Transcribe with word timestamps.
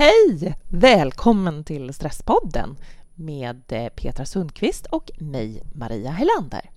Hej! 0.00 0.54
Välkommen 0.68 1.64
till 1.64 1.94
Stresspodden 1.94 2.76
med 3.14 3.62
eh, 3.68 3.88
Petra 3.88 4.26
Sundqvist 4.26 4.86
och 4.86 5.10
mig, 5.18 5.62
Maria 5.74 6.10
Helander. 6.10 6.70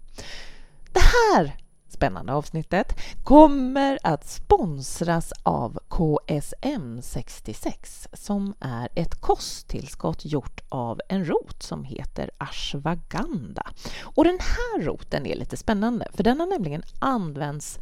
Det 0.92 1.00
här 1.00 1.56
spännande 1.88 2.34
avsnittet 2.34 2.96
kommer 3.24 4.00
att 4.04 4.28
sponsras 4.28 5.34
av 5.44 5.80
KSM 5.90 7.02
66 7.02 8.08
som 8.14 8.54
är 8.60 8.90
ett 8.96 9.16
kosttillskott 9.16 10.26
gjort 10.26 10.62
av 10.70 11.02
en 11.08 11.26
rot 11.26 11.64
som 11.64 11.84
heter 11.84 12.32
ashwagandha. 12.38 13.64
Och 14.02 14.24
den 14.24 14.40
här 14.40 14.82
roten 14.82 15.26
är 15.26 15.36
lite 15.36 15.58
spännande 15.58 16.08
för 16.14 16.24
den 16.24 16.40
har 16.40 16.48
nämligen 16.48 16.84
använts 17.00 17.80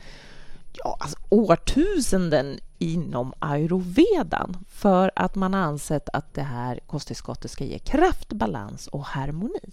ja, 0.74 0.98
alltså 1.00 1.18
årtusenden 1.30 2.60
inom 2.78 3.34
ayurvedan 3.40 4.58
för 4.70 5.12
att 5.16 5.36
man 5.36 5.54
har 5.54 5.62
ansett 5.62 6.10
att 6.14 6.34
det 6.34 6.42
här 6.42 6.80
kosttillskottet 6.88 7.52
ska 7.52 7.64
ge 7.64 7.80
kraft, 7.80 8.34
balans 8.34 8.88
och 8.88 9.06
harmoni. 9.06 9.72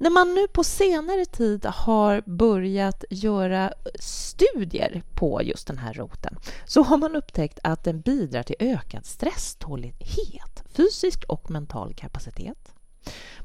När 0.00 0.10
man 0.10 0.34
nu 0.34 0.48
på 0.48 0.64
senare 0.64 1.24
tid 1.24 1.66
har 1.66 2.22
börjat 2.26 3.04
göra 3.10 3.72
studier 4.00 5.02
på 5.14 5.42
just 5.42 5.66
den 5.66 5.78
här 5.78 5.94
roten 5.94 6.38
så 6.66 6.82
har 6.82 6.96
man 6.96 7.16
upptäckt 7.16 7.58
att 7.62 7.84
den 7.84 8.00
bidrar 8.00 8.42
till 8.42 8.56
ökad 8.58 9.06
stresstålighet, 9.06 10.64
fysisk 10.72 11.24
och 11.28 11.50
mental 11.50 11.94
kapacitet. 11.94 12.74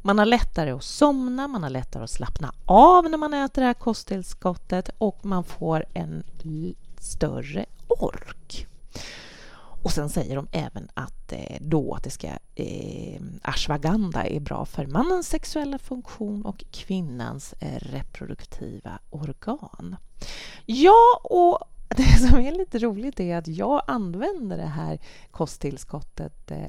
Man 0.02 0.18
har 0.20 0.26
lättare 0.26 0.72
att 0.72 0.84
somna, 0.84 1.48
man 1.48 1.64
har 1.64 1.70
lättare 1.70 2.04
att 2.04 2.10
slappna 2.10 2.54
av 2.66 3.10
när 3.10 3.18
man 3.18 3.34
äter 3.34 3.62
det 3.62 3.66
här 3.66 3.74
kosttillskottet 3.74 4.90
och 4.98 5.26
man 5.26 5.44
får 5.44 5.86
en 5.94 6.24
större 6.98 7.66
ork. 7.88 8.68
Och 9.84 9.92
sen 9.92 10.10
säger 10.10 10.36
de 10.36 10.48
även 10.52 10.90
att 10.94 11.32
eh, 11.32 11.58
då 11.62 11.94
att 11.94 12.04
det 12.04 12.10
ska 12.10 12.28
eh, 12.56 13.22
ashwagandha 13.42 14.24
är 14.24 14.40
bra 14.40 14.66
för 14.66 14.86
mannens 14.86 15.28
sexuella 15.28 15.78
funktion 15.78 16.46
och 16.46 16.64
kvinnans 16.72 17.54
eh, 17.60 17.80
reproduktiva 17.80 19.00
organ. 19.10 19.96
Ja, 20.66 21.22
och 21.24 21.60
det 21.98 22.30
som 22.30 22.40
är 22.40 22.52
lite 22.52 22.80
roligt 22.80 23.20
är 23.20 23.38
att 23.38 23.48
jag 23.48 23.82
använder 23.88 24.58
det 24.58 24.66
här 24.66 25.00
kosttillskottet 25.32 26.52
eh, 26.52 26.68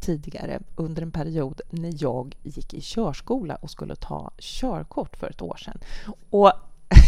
tidigare 0.00 0.60
under 0.76 1.02
en 1.02 1.10
period 1.10 1.60
när 1.70 1.92
jag 2.02 2.36
gick 2.42 2.74
i 2.74 2.80
körskola 2.80 3.54
och 3.54 3.70
skulle 3.70 3.96
ta 3.96 4.30
körkort 4.38 5.16
för 5.16 5.30
ett 5.30 5.42
år 5.42 5.56
sedan. 5.56 5.78
Och 6.30 6.52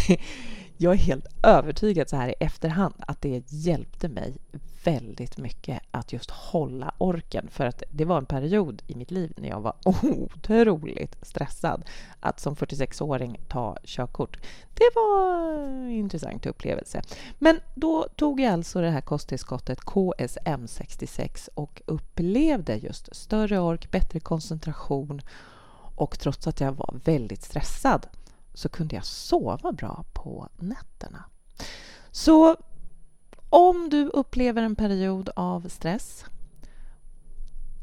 jag 0.77 0.93
är 0.93 0.97
helt 0.97 1.27
övertygad 1.43 2.09
så 2.09 2.15
här 2.15 2.29
i 2.29 2.35
efterhand 2.39 2.95
att 2.99 3.21
det 3.21 3.51
hjälpte 3.51 4.09
mig 4.09 4.37
väldigt 4.85 5.37
mycket 5.37 5.81
att 5.91 6.13
just 6.13 6.29
hålla 6.29 6.93
orken 6.97 7.47
för 7.51 7.65
att 7.65 7.83
det 7.91 8.05
var 8.05 8.17
en 8.17 8.25
period 8.25 8.81
i 8.87 8.95
mitt 8.95 9.11
liv 9.11 9.33
när 9.37 9.49
jag 9.49 9.61
var 9.61 9.75
otroligt 10.01 11.15
stressad. 11.21 11.83
Att 12.19 12.39
som 12.39 12.55
46-åring 12.55 13.39
ta 13.47 13.77
körkort, 13.83 14.37
det 14.73 14.89
var 14.95 15.53
en 15.57 15.89
intressant 15.89 16.45
upplevelse. 16.45 17.01
Men 17.39 17.59
då 17.75 18.07
tog 18.15 18.39
jag 18.39 18.53
alltså 18.53 18.81
det 18.81 18.89
här 18.89 19.01
kosttillskottet 19.01 19.79
KSM 19.81 20.67
66 20.67 21.49
och 21.53 21.81
upplevde 21.85 22.75
just 22.75 23.15
större 23.15 23.59
ork, 23.59 23.91
bättre 23.91 24.19
koncentration 24.19 25.21
och 25.95 26.19
trots 26.19 26.47
att 26.47 26.59
jag 26.59 26.71
var 26.71 26.99
väldigt 27.03 27.43
stressad 27.43 28.07
så 28.53 28.69
kunde 28.69 28.95
jag 28.95 29.05
sova 29.05 29.71
bra 29.71 30.05
på 30.13 30.49
nätterna. 30.57 31.23
Så 32.11 32.55
om 33.55 33.89
du 33.89 34.09
upplever 34.09 34.63
en 34.63 34.75
period 34.75 35.29
av 35.35 35.69
stress 35.69 36.25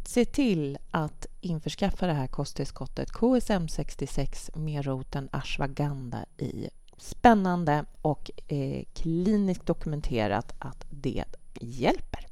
se 0.04 0.24
till 0.24 0.78
att 0.90 1.26
införskaffa 1.40 2.06
det 2.06 2.12
här 2.12 2.26
kosttillskottet 2.26 3.12
KSM 3.12 3.68
66 3.68 4.50
med 4.54 4.84
roten 4.84 5.28
ashwagandha 5.32 6.24
i. 6.38 6.68
Spännande 6.96 7.84
och 8.02 8.30
eh, 8.48 8.84
kliniskt 8.94 9.66
dokumenterat 9.66 10.52
att 10.58 10.86
det 10.90 11.24
hjälper. 11.60 12.26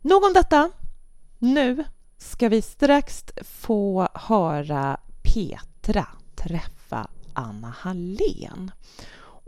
Nog 0.00 0.24
om 0.24 0.32
detta. 0.34 0.70
Nu 1.38 1.84
ska 2.18 2.48
vi 2.48 2.62
strax 2.62 3.24
få 3.42 4.08
höra 4.14 5.00
Petra 5.22 6.06
träffa 6.36 7.08
Anna 7.32 7.74
Hallén. 7.78 8.70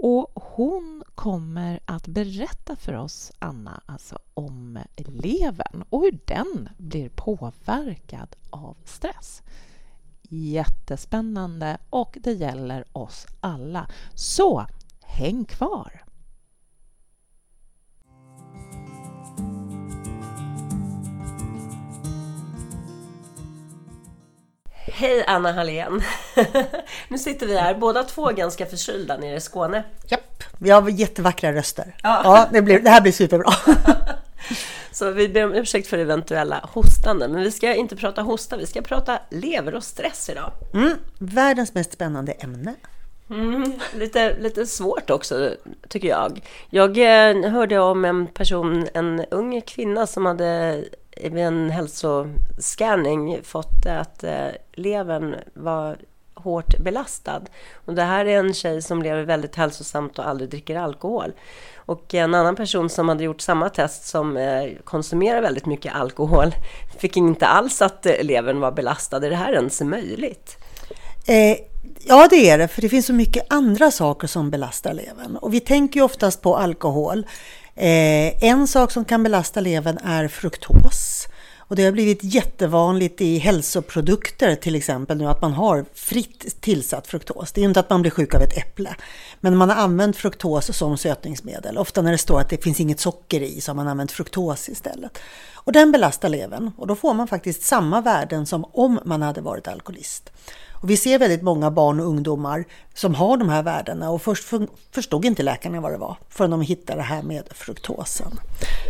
Och 0.04 0.30
hon 0.34 1.04
kommer 1.14 1.80
att 1.84 2.06
berätta 2.06 2.76
för 2.76 2.94
oss, 2.94 3.32
Anna, 3.38 3.82
alltså 3.86 4.18
om 4.34 4.78
levern 4.96 5.84
och 5.90 6.00
hur 6.00 6.18
den 6.24 6.68
blir 6.78 7.08
påverkad 7.08 8.36
av 8.50 8.76
stress. 8.84 9.42
Jättespännande 10.28 11.78
och 11.90 12.18
det 12.20 12.32
gäller 12.32 12.84
oss 12.92 13.26
alla. 13.40 13.90
Så 14.14 14.66
häng 15.00 15.44
kvar! 15.44 16.04
Hej 25.02 25.24
Anna 25.26 25.52
Hallén! 25.52 26.02
nu 27.08 27.18
sitter 27.18 27.46
vi 27.46 27.58
här, 27.58 27.74
båda 27.74 28.04
två 28.04 28.26
ganska 28.26 28.66
förkylda 28.66 29.16
nere 29.16 29.36
i 29.36 29.40
Skåne. 29.40 29.84
Japp, 30.06 30.42
vi 30.58 30.70
har 30.70 30.88
jättevackra 30.88 31.52
röster. 31.52 31.96
Ja, 32.02 32.20
ja 32.24 32.48
det, 32.52 32.62
blir, 32.62 32.80
det 32.80 32.90
här 32.90 33.00
blir 33.00 33.12
superbra. 33.12 33.52
Så 34.92 35.10
vi 35.10 35.28
ber 35.28 35.44
om 35.44 35.54
ursäkt 35.54 35.88
för 35.88 35.98
eventuella 35.98 36.68
hostande, 36.72 37.28
men 37.28 37.42
vi 37.42 37.50
ska 37.50 37.74
inte 37.74 37.96
prata 37.96 38.22
hosta, 38.22 38.56
vi 38.56 38.66
ska 38.66 38.82
prata 38.82 39.18
lever 39.30 39.74
och 39.74 39.84
stress 39.84 40.28
idag. 40.30 40.50
Mm, 40.74 40.98
världens 41.18 41.74
mest 41.74 41.92
spännande 41.92 42.32
ämne. 42.32 42.74
Mm, 43.30 43.72
lite, 43.94 44.36
lite 44.38 44.66
svårt 44.66 45.10
också, 45.10 45.50
tycker 45.88 46.08
jag. 46.08 46.40
Jag 46.70 46.98
eh, 46.98 47.50
hörde 47.50 47.78
om 47.78 48.04
en 48.04 48.26
person, 48.26 48.88
en 48.94 49.24
ung 49.30 49.60
kvinna 49.60 50.06
som 50.06 50.26
hade 50.26 50.84
vid 51.16 51.38
en 51.38 51.70
hälsoscanning 51.70 53.40
fått 53.42 53.86
att 53.86 54.24
eh, 54.24 54.48
levern 54.72 55.36
var 55.54 55.96
hårt 56.34 56.78
belastad. 56.78 57.42
Och 57.74 57.94
det 57.94 58.02
här 58.02 58.26
är 58.26 58.38
en 58.38 58.54
tjej 58.54 58.82
som 58.82 59.02
lever 59.02 59.22
väldigt 59.22 59.56
hälsosamt 59.56 60.18
och 60.18 60.28
aldrig 60.28 60.50
dricker 60.50 60.76
alkohol. 60.76 61.32
Och 61.76 62.14
en 62.14 62.34
annan 62.34 62.56
person 62.56 62.88
som 62.88 63.08
hade 63.08 63.24
gjort 63.24 63.40
samma 63.40 63.68
test 63.68 64.06
som 64.06 64.36
eh, 64.36 64.64
konsumerar 64.84 65.42
väldigt 65.42 65.66
mycket 65.66 65.94
alkohol 65.94 66.54
fick 66.98 67.16
inte 67.16 67.46
alls 67.46 67.82
att 67.82 68.06
eh, 68.06 68.12
levern 68.22 68.60
var 68.60 68.72
belastad. 68.72 69.16
Är 69.26 69.30
det 69.30 69.36
här 69.36 69.52
ens 69.52 69.80
möjligt? 69.80 70.56
Eh, 71.26 71.56
ja, 72.00 72.28
det 72.30 72.50
är 72.50 72.58
det, 72.58 72.68
för 72.68 72.82
det 72.82 72.88
finns 72.88 73.06
så 73.06 73.12
mycket 73.12 73.52
andra 73.52 73.90
saker 73.90 74.26
som 74.26 74.50
belastar 74.50 74.94
levern. 74.94 75.36
Och 75.36 75.54
vi 75.54 75.60
tänker 75.60 76.00
ju 76.00 76.04
oftast 76.04 76.42
på 76.42 76.56
alkohol. 76.56 77.26
Eh, 77.74 78.44
en 78.44 78.66
sak 78.66 78.90
som 78.90 79.04
kan 79.04 79.22
belasta 79.22 79.60
levern 79.60 79.98
är 79.98 80.28
fruktos. 80.28 81.28
Och 81.72 81.76
det 81.76 81.84
har 81.84 81.92
blivit 81.92 82.18
jättevanligt 82.22 83.20
i 83.20 83.38
hälsoprodukter 83.38 84.54
till 84.54 84.74
exempel 84.74 85.18
nu 85.18 85.26
att 85.26 85.42
man 85.42 85.52
har 85.52 85.84
fritt 85.94 86.60
tillsatt 86.60 87.06
fruktos. 87.06 87.52
Det 87.52 87.60
är 87.60 87.64
inte 87.64 87.80
att 87.80 87.90
man 87.90 88.02
blir 88.02 88.10
sjuk 88.10 88.34
av 88.34 88.42
ett 88.42 88.56
äpple, 88.58 88.94
men 89.40 89.56
man 89.56 89.70
har 89.70 89.76
använt 89.76 90.16
fruktos 90.16 90.76
som 90.76 90.96
sötningsmedel. 90.96 91.78
Ofta 91.78 92.02
när 92.02 92.12
det 92.12 92.18
står 92.18 92.40
att 92.40 92.48
det 92.48 92.64
finns 92.64 92.80
inget 92.80 93.00
socker 93.00 93.40
i 93.40 93.60
så 93.60 93.70
har 93.70 93.76
man 93.76 93.88
använt 93.88 94.12
fruktos 94.12 94.68
istället. 94.68 95.18
Och 95.54 95.72
den 95.72 95.92
belastar 95.92 96.28
levern 96.28 96.70
och 96.76 96.86
då 96.86 96.96
får 96.96 97.14
man 97.14 97.28
faktiskt 97.28 97.62
samma 97.62 98.00
värden 98.00 98.46
som 98.46 98.64
om 98.72 99.00
man 99.04 99.22
hade 99.22 99.40
varit 99.40 99.68
alkoholist. 99.68 100.32
Och 100.82 100.90
vi 100.90 100.96
ser 100.96 101.18
väldigt 101.18 101.42
många 101.42 101.70
barn 101.70 102.00
och 102.00 102.06
ungdomar 102.06 102.64
som 102.94 103.14
har 103.14 103.36
de 103.36 103.48
här 103.48 103.62
värdena 103.62 104.10
och 104.10 104.22
först 104.22 104.44
förstod 104.94 105.24
inte 105.24 105.42
läkarna 105.42 105.80
vad 105.80 105.92
det 105.92 105.98
var 105.98 106.16
förrän 106.28 106.50
de 106.50 106.60
hittade 106.60 106.98
det 106.98 107.04
här 107.04 107.22
med 107.22 107.42
fruktosen. 107.50 108.40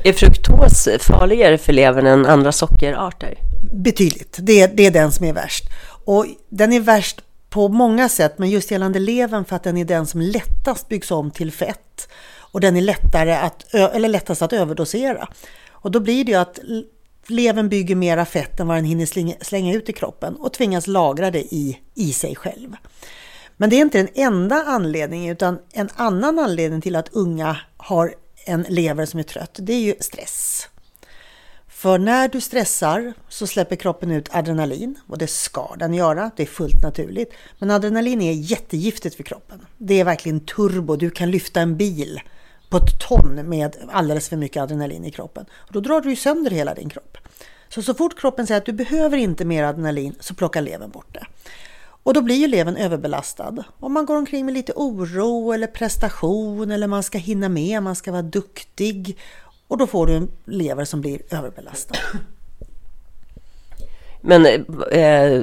Är 0.04 0.12
fruktos 0.12 0.88
farligare 1.00 1.58
för 1.58 1.72
levern 1.72 2.06
än 2.06 2.26
andra 2.26 2.52
sockerarter? 2.52 3.34
Betydligt. 3.72 4.36
Det, 4.40 4.66
det 4.66 4.86
är 4.86 4.90
den 4.90 5.12
som 5.12 5.26
är 5.26 5.32
värst. 5.32 5.64
Och 6.04 6.26
den 6.48 6.72
är 6.72 6.80
värst 6.80 7.20
på 7.50 7.68
många 7.68 8.08
sätt, 8.08 8.38
men 8.38 8.50
just 8.50 8.70
gällande 8.70 8.98
levern 8.98 9.44
för 9.44 9.56
att 9.56 9.62
den 9.62 9.76
är 9.76 9.84
den 9.84 10.06
som 10.06 10.20
lättast 10.20 10.88
byggs 10.88 11.10
om 11.10 11.30
till 11.30 11.52
fett 11.52 12.08
och 12.38 12.60
den 12.60 12.76
är 12.76 12.80
lättare 12.80 13.32
att, 13.32 13.74
eller 13.74 14.08
lättast 14.08 14.42
att 14.42 14.52
överdosera. 14.52 15.28
Och 15.70 15.90
då 15.90 16.00
blir 16.00 16.24
det 16.24 16.32
ju 16.32 16.38
att 16.38 16.58
Levern 17.26 17.68
bygger 17.68 17.94
mera 17.94 18.24
fett 18.24 18.60
än 18.60 18.66
vad 18.66 18.76
den 18.76 18.84
hinner 18.84 19.44
slänga 19.44 19.74
ut 19.74 19.88
i 19.88 19.92
kroppen 19.92 20.36
och 20.36 20.52
tvingas 20.52 20.86
lagra 20.86 21.30
det 21.30 21.54
i, 21.54 21.78
i 21.94 22.12
sig 22.12 22.36
själv. 22.36 22.76
Men 23.56 23.70
det 23.70 23.76
är 23.76 23.80
inte 23.80 23.98
den 23.98 24.08
enda 24.14 24.62
anledningen 24.66 25.32
utan 25.32 25.58
en 25.72 25.88
annan 25.96 26.38
anledning 26.38 26.80
till 26.80 26.96
att 26.96 27.08
unga 27.12 27.56
har 27.76 28.14
en 28.46 28.62
lever 28.68 29.06
som 29.06 29.20
är 29.20 29.24
trött, 29.24 29.56
det 29.60 29.72
är 29.72 29.80
ju 29.80 29.94
stress. 30.00 30.68
För 31.68 31.98
när 31.98 32.28
du 32.28 32.40
stressar 32.40 33.12
så 33.28 33.46
släpper 33.46 33.76
kroppen 33.76 34.10
ut 34.10 34.34
adrenalin 34.34 34.98
och 35.06 35.18
det 35.18 35.26
ska 35.26 35.74
den 35.78 35.94
göra, 35.94 36.30
det 36.36 36.42
är 36.42 36.46
fullt 36.46 36.82
naturligt. 36.82 37.32
Men 37.58 37.70
adrenalin 37.70 38.20
är 38.22 38.32
jättegiftigt 38.32 39.14
för 39.16 39.22
kroppen. 39.22 39.66
Det 39.78 40.00
är 40.00 40.04
verkligen 40.04 40.40
turbo, 40.40 40.96
du 40.96 41.10
kan 41.10 41.30
lyfta 41.30 41.60
en 41.60 41.76
bil 41.76 42.20
på 42.72 42.78
ett 42.78 42.98
ton 42.98 43.48
med 43.48 43.76
alldeles 43.90 44.28
för 44.28 44.36
mycket 44.36 44.62
adrenalin 44.62 45.04
i 45.04 45.10
kroppen. 45.10 45.46
Och 45.52 45.72
då 45.72 45.80
drar 45.80 46.00
du 46.00 46.10
ju 46.10 46.16
sönder 46.16 46.50
hela 46.50 46.74
din 46.74 46.88
kropp. 46.88 47.18
Så 47.68 47.82
så 47.82 47.94
fort 47.94 48.20
kroppen 48.20 48.46
säger 48.46 48.60
att 48.60 48.66
du 48.66 48.72
behöver 48.72 49.16
inte 49.16 49.44
mer 49.44 49.62
adrenalin 49.62 50.14
så 50.20 50.34
plockar 50.34 50.60
levern 50.60 50.90
bort 50.90 51.14
det. 51.14 51.26
Och 52.02 52.14
då 52.14 52.22
blir 52.22 52.36
ju 52.36 52.46
levern 52.46 52.76
överbelastad. 52.76 53.64
Om 53.80 53.92
man 53.92 54.06
går 54.06 54.16
omkring 54.16 54.46
med 54.46 54.54
lite 54.54 54.72
oro 54.76 55.52
eller 55.52 55.66
prestation 55.66 56.70
eller 56.70 56.86
man 56.86 57.02
ska 57.02 57.18
hinna 57.18 57.48
med, 57.48 57.82
man 57.82 57.96
ska 57.96 58.12
vara 58.12 58.22
duktig. 58.22 59.18
Och 59.68 59.78
då 59.78 59.86
får 59.86 60.06
du 60.06 60.14
en 60.14 60.28
lever 60.44 60.84
som 60.84 61.00
blir 61.00 61.22
överbelastad. 61.30 61.98
Men 64.20 64.46
eh, 64.92 65.42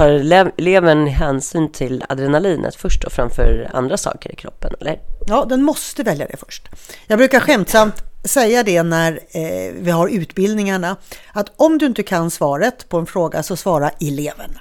tar 0.00 0.52
levern 0.60 1.06
hänsyn 1.06 1.72
till 1.72 2.04
adrenalinet 2.08 2.74
först 2.74 3.04
och 3.04 3.12
framför 3.12 3.70
andra 3.72 3.96
saker 3.96 4.32
i 4.32 4.36
kroppen, 4.36 4.74
eller? 4.80 5.00
Ja, 5.26 5.44
den 5.44 5.62
måste 5.62 6.02
välja 6.02 6.26
det 6.26 6.36
först. 6.36 6.68
Jag 7.06 7.18
brukar 7.18 7.40
skämtsamt 7.40 7.94
säga 8.24 8.62
det 8.62 8.82
när 8.82 9.12
eh, 9.12 9.72
vi 9.74 9.90
har 9.90 10.08
utbildningarna, 10.08 10.96
att 11.32 11.52
om 11.56 11.78
du 11.78 11.86
inte 11.86 12.02
kan 12.02 12.30
svaret 12.30 12.88
på 12.88 12.98
en 12.98 13.06
fråga 13.06 13.42
så 13.42 13.56
svara 13.56 13.90
i 14.00 14.10
levern. 14.10 14.58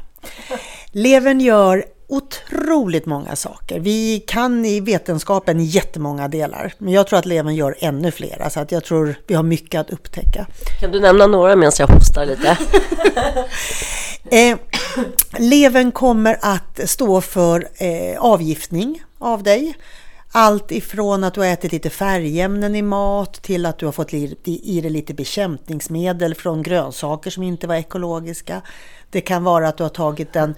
Levern 0.91 1.41
gör 1.41 1.85
otroligt 2.09 3.05
många 3.05 3.35
saker. 3.35 3.79
Vi 3.79 4.19
kan 4.27 4.65
i 4.65 4.79
vetenskapen 4.79 5.65
jättemånga 5.65 6.27
delar, 6.27 6.73
men 6.77 6.93
jag 6.93 7.07
tror 7.07 7.19
att 7.19 7.25
levern 7.25 7.55
gör 7.55 7.75
ännu 7.79 8.11
fler. 8.11 8.49
Så 8.49 8.59
att 8.59 8.71
jag 8.71 8.83
tror 8.83 9.15
vi 9.27 9.35
har 9.35 9.43
mycket 9.43 9.81
att 9.81 9.89
upptäcka. 9.89 10.47
Kan 10.79 10.91
du 10.91 10.99
nämna 10.99 11.27
några 11.27 11.55
medan 11.55 11.71
jag 11.79 11.87
hostar 11.87 12.25
lite? 12.25 12.57
eh, 14.37 14.57
levern 15.37 15.91
kommer 15.91 16.37
att 16.41 16.89
stå 16.89 17.21
för 17.21 17.67
eh, 17.77 18.19
avgiftning 18.19 19.03
av 19.19 19.43
dig. 19.43 19.73
Allt 20.31 20.71
ifrån 20.71 21.23
att 21.23 21.33
du 21.33 21.39
har 21.39 21.47
ätit 21.47 21.71
lite 21.71 21.89
färgämnen 21.89 22.75
i 22.75 22.81
mat 22.81 23.33
till 23.33 23.65
att 23.65 23.77
du 23.77 23.85
har 23.85 23.93
fått 23.93 24.13
i 24.13 24.81
dig 24.81 24.89
lite 24.89 25.13
bekämpningsmedel 25.13 26.35
från 26.35 26.63
grönsaker 26.63 27.31
som 27.31 27.43
inte 27.43 27.67
var 27.67 27.75
ekologiska. 27.75 28.61
Det 29.09 29.21
kan 29.21 29.43
vara 29.43 29.67
att 29.67 29.77
du 29.77 29.83
har 29.83 29.89
tagit 29.89 30.35
en 30.35 30.55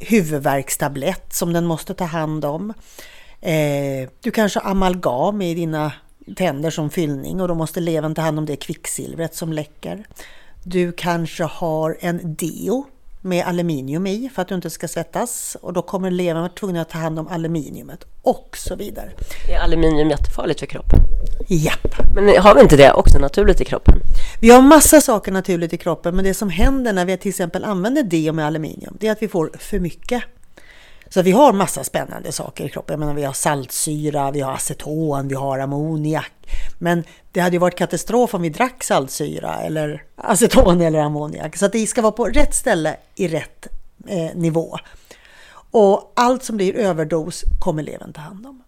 huvudvärkstablett 0.00 1.32
som 1.32 1.52
den 1.52 1.66
måste 1.66 1.94
ta 1.94 2.04
hand 2.04 2.44
om. 2.44 2.74
Eh, 3.40 4.08
du 4.20 4.30
kanske 4.30 4.60
har 4.60 4.70
amalgam 4.70 5.42
i 5.42 5.54
dina 5.54 5.92
tänder 6.36 6.70
som 6.70 6.90
fyllning 6.90 7.40
och 7.40 7.48
då 7.48 7.54
måste 7.54 7.80
levern 7.80 8.14
ta 8.14 8.22
hand 8.22 8.38
om 8.38 8.46
det 8.46 8.56
kvicksilvret 8.56 9.34
som 9.34 9.52
läcker. 9.52 10.04
Du 10.64 10.92
kanske 10.92 11.44
har 11.44 11.96
en 12.00 12.36
deo 12.36 12.84
med 13.26 13.44
aluminium 13.46 14.06
i 14.06 14.30
för 14.34 14.42
att 14.42 14.48
du 14.48 14.54
inte 14.54 14.70
ska 14.70 14.88
svettas 14.88 15.56
och 15.60 15.72
då 15.72 15.82
kommer 15.82 16.10
levern 16.10 16.42
vara 16.42 16.52
tvungen 16.52 16.76
att 16.76 16.88
ta 16.88 16.98
hand 16.98 17.18
om 17.18 17.28
aluminiumet 17.28 18.04
och 18.22 18.56
så 18.56 18.76
vidare. 18.76 19.10
Är 19.50 19.58
aluminium 19.58 20.10
jättefarligt 20.10 20.60
för 20.60 20.66
kroppen? 20.66 21.00
Japp. 21.48 22.14
Men 22.14 22.42
har 22.42 22.54
vi 22.54 22.60
inte 22.60 22.76
det 22.76 22.92
också 22.92 23.18
naturligt 23.18 23.60
i 23.60 23.64
kroppen? 23.64 23.94
Vi 24.40 24.50
har 24.50 24.62
massa 24.62 25.00
saker 25.00 25.32
naturligt 25.32 25.72
i 25.72 25.76
kroppen 25.76 26.16
men 26.16 26.24
det 26.24 26.34
som 26.34 26.50
händer 26.50 26.92
när 26.92 27.04
vi 27.04 27.16
till 27.16 27.28
exempel 27.28 27.64
använder 27.64 28.02
deo 28.02 28.32
med 28.32 28.46
aluminium 28.46 28.96
det 29.00 29.08
är 29.08 29.12
att 29.12 29.22
vi 29.22 29.28
får 29.28 29.50
för 29.58 29.78
mycket. 29.78 30.22
Så 31.08 31.22
vi 31.22 31.30
har 31.30 31.52
massa 31.52 31.84
spännande 31.84 32.32
saker 32.32 32.64
i 32.64 32.68
kroppen. 32.68 32.92
Jag 32.92 33.00
menar, 33.00 33.14
vi 33.14 33.24
har 33.24 33.32
saltsyra, 33.32 34.30
vi 34.30 34.40
har 34.40 34.52
aceton, 34.52 35.28
vi 35.28 35.34
har 35.34 35.58
ammoniak. 35.58 36.32
Men 36.78 37.04
det 37.32 37.40
hade 37.40 37.56
ju 37.56 37.60
varit 37.60 37.78
katastrof 37.78 38.34
om 38.34 38.42
vi 38.42 38.48
drack 38.48 38.84
saltsyra 38.84 39.54
eller 39.54 40.04
aceton 40.16 40.80
eller 40.80 40.98
ammoniak. 40.98 41.56
Så 41.56 41.66
att 41.66 41.72
det 41.72 41.86
ska 41.86 42.02
vara 42.02 42.12
på 42.12 42.24
rätt 42.24 42.54
ställe 42.54 42.96
i 43.14 43.28
rätt 43.28 43.66
eh, 44.08 44.34
nivå. 44.34 44.78
Och 45.70 46.12
allt 46.16 46.44
som 46.44 46.56
blir 46.56 46.76
överdos 46.76 47.44
kommer 47.60 47.82
levern 47.82 48.12
ta 48.12 48.20
hand 48.20 48.46
om. 48.46 48.62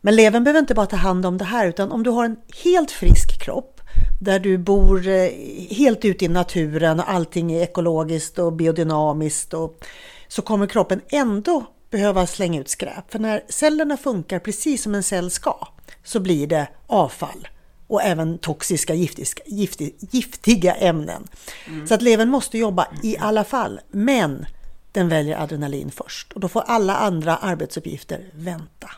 Men 0.00 0.16
levern 0.16 0.44
behöver 0.44 0.60
inte 0.60 0.74
bara 0.74 0.86
ta 0.86 0.96
hand 0.96 1.26
om 1.26 1.38
det 1.38 1.44
här 1.44 1.66
utan 1.66 1.92
om 1.92 2.02
du 2.02 2.10
har 2.10 2.24
en 2.24 2.36
helt 2.64 2.90
frisk 2.90 3.42
kropp 3.42 3.80
där 4.20 4.38
du 4.38 4.58
bor 4.58 5.08
eh, 5.08 5.28
helt 5.70 6.04
ute 6.04 6.24
i 6.24 6.28
naturen 6.28 7.00
och 7.00 7.10
allting 7.10 7.52
är 7.52 7.62
ekologiskt 7.62 8.38
och 8.38 8.52
biodynamiskt 8.52 9.54
och 9.54 9.84
så 10.32 10.42
kommer 10.42 10.66
kroppen 10.66 11.00
ändå 11.08 11.66
behöva 11.90 12.26
slänga 12.26 12.60
ut 12.60 12.68
skräp. 12.68 13.12
För 13.12 13.18
när 13.18 13.42
cellerna 13.48 13.96
funkar 13.96 14.38
precis 14.38 14.82
som 14.82 14.94
en 14.94 15.02
cell 15.02 15.30
ska 15.30 15.68
så 16.04 16.20
blir 16.20 16.46
det 16.46 16.68
avfall 16.86 17.48
och 17.86 18.02
även 18.02 18.38
toxiska 18.38 18.94
giftiga, 18.94 19.90
giftiga 19.98 20.74
ämnen. 20.74 21.28
Mm. 21.66 21.86
Så 21.86 21.94
att 21.94 22.02
levern 22.02 22.28
måste 22.28 22.58
jobba 22.58 22.86
i 23.02 23.16
alla 23.18 23.44
fall. 23.44 23.80
Men 23.90 24.46
den 24.92 25.08
väljer 25.08 25.42
adrenalin 25.42 25.90
först 25.90 26.32
och 26.32 26.40
då 26.40 26.48
får 26.48 26.62
alla 26.66 26.96
andra 26.96 27.36
arbetsuppgifter 27.36 28.30
vänta. 28.34 28.90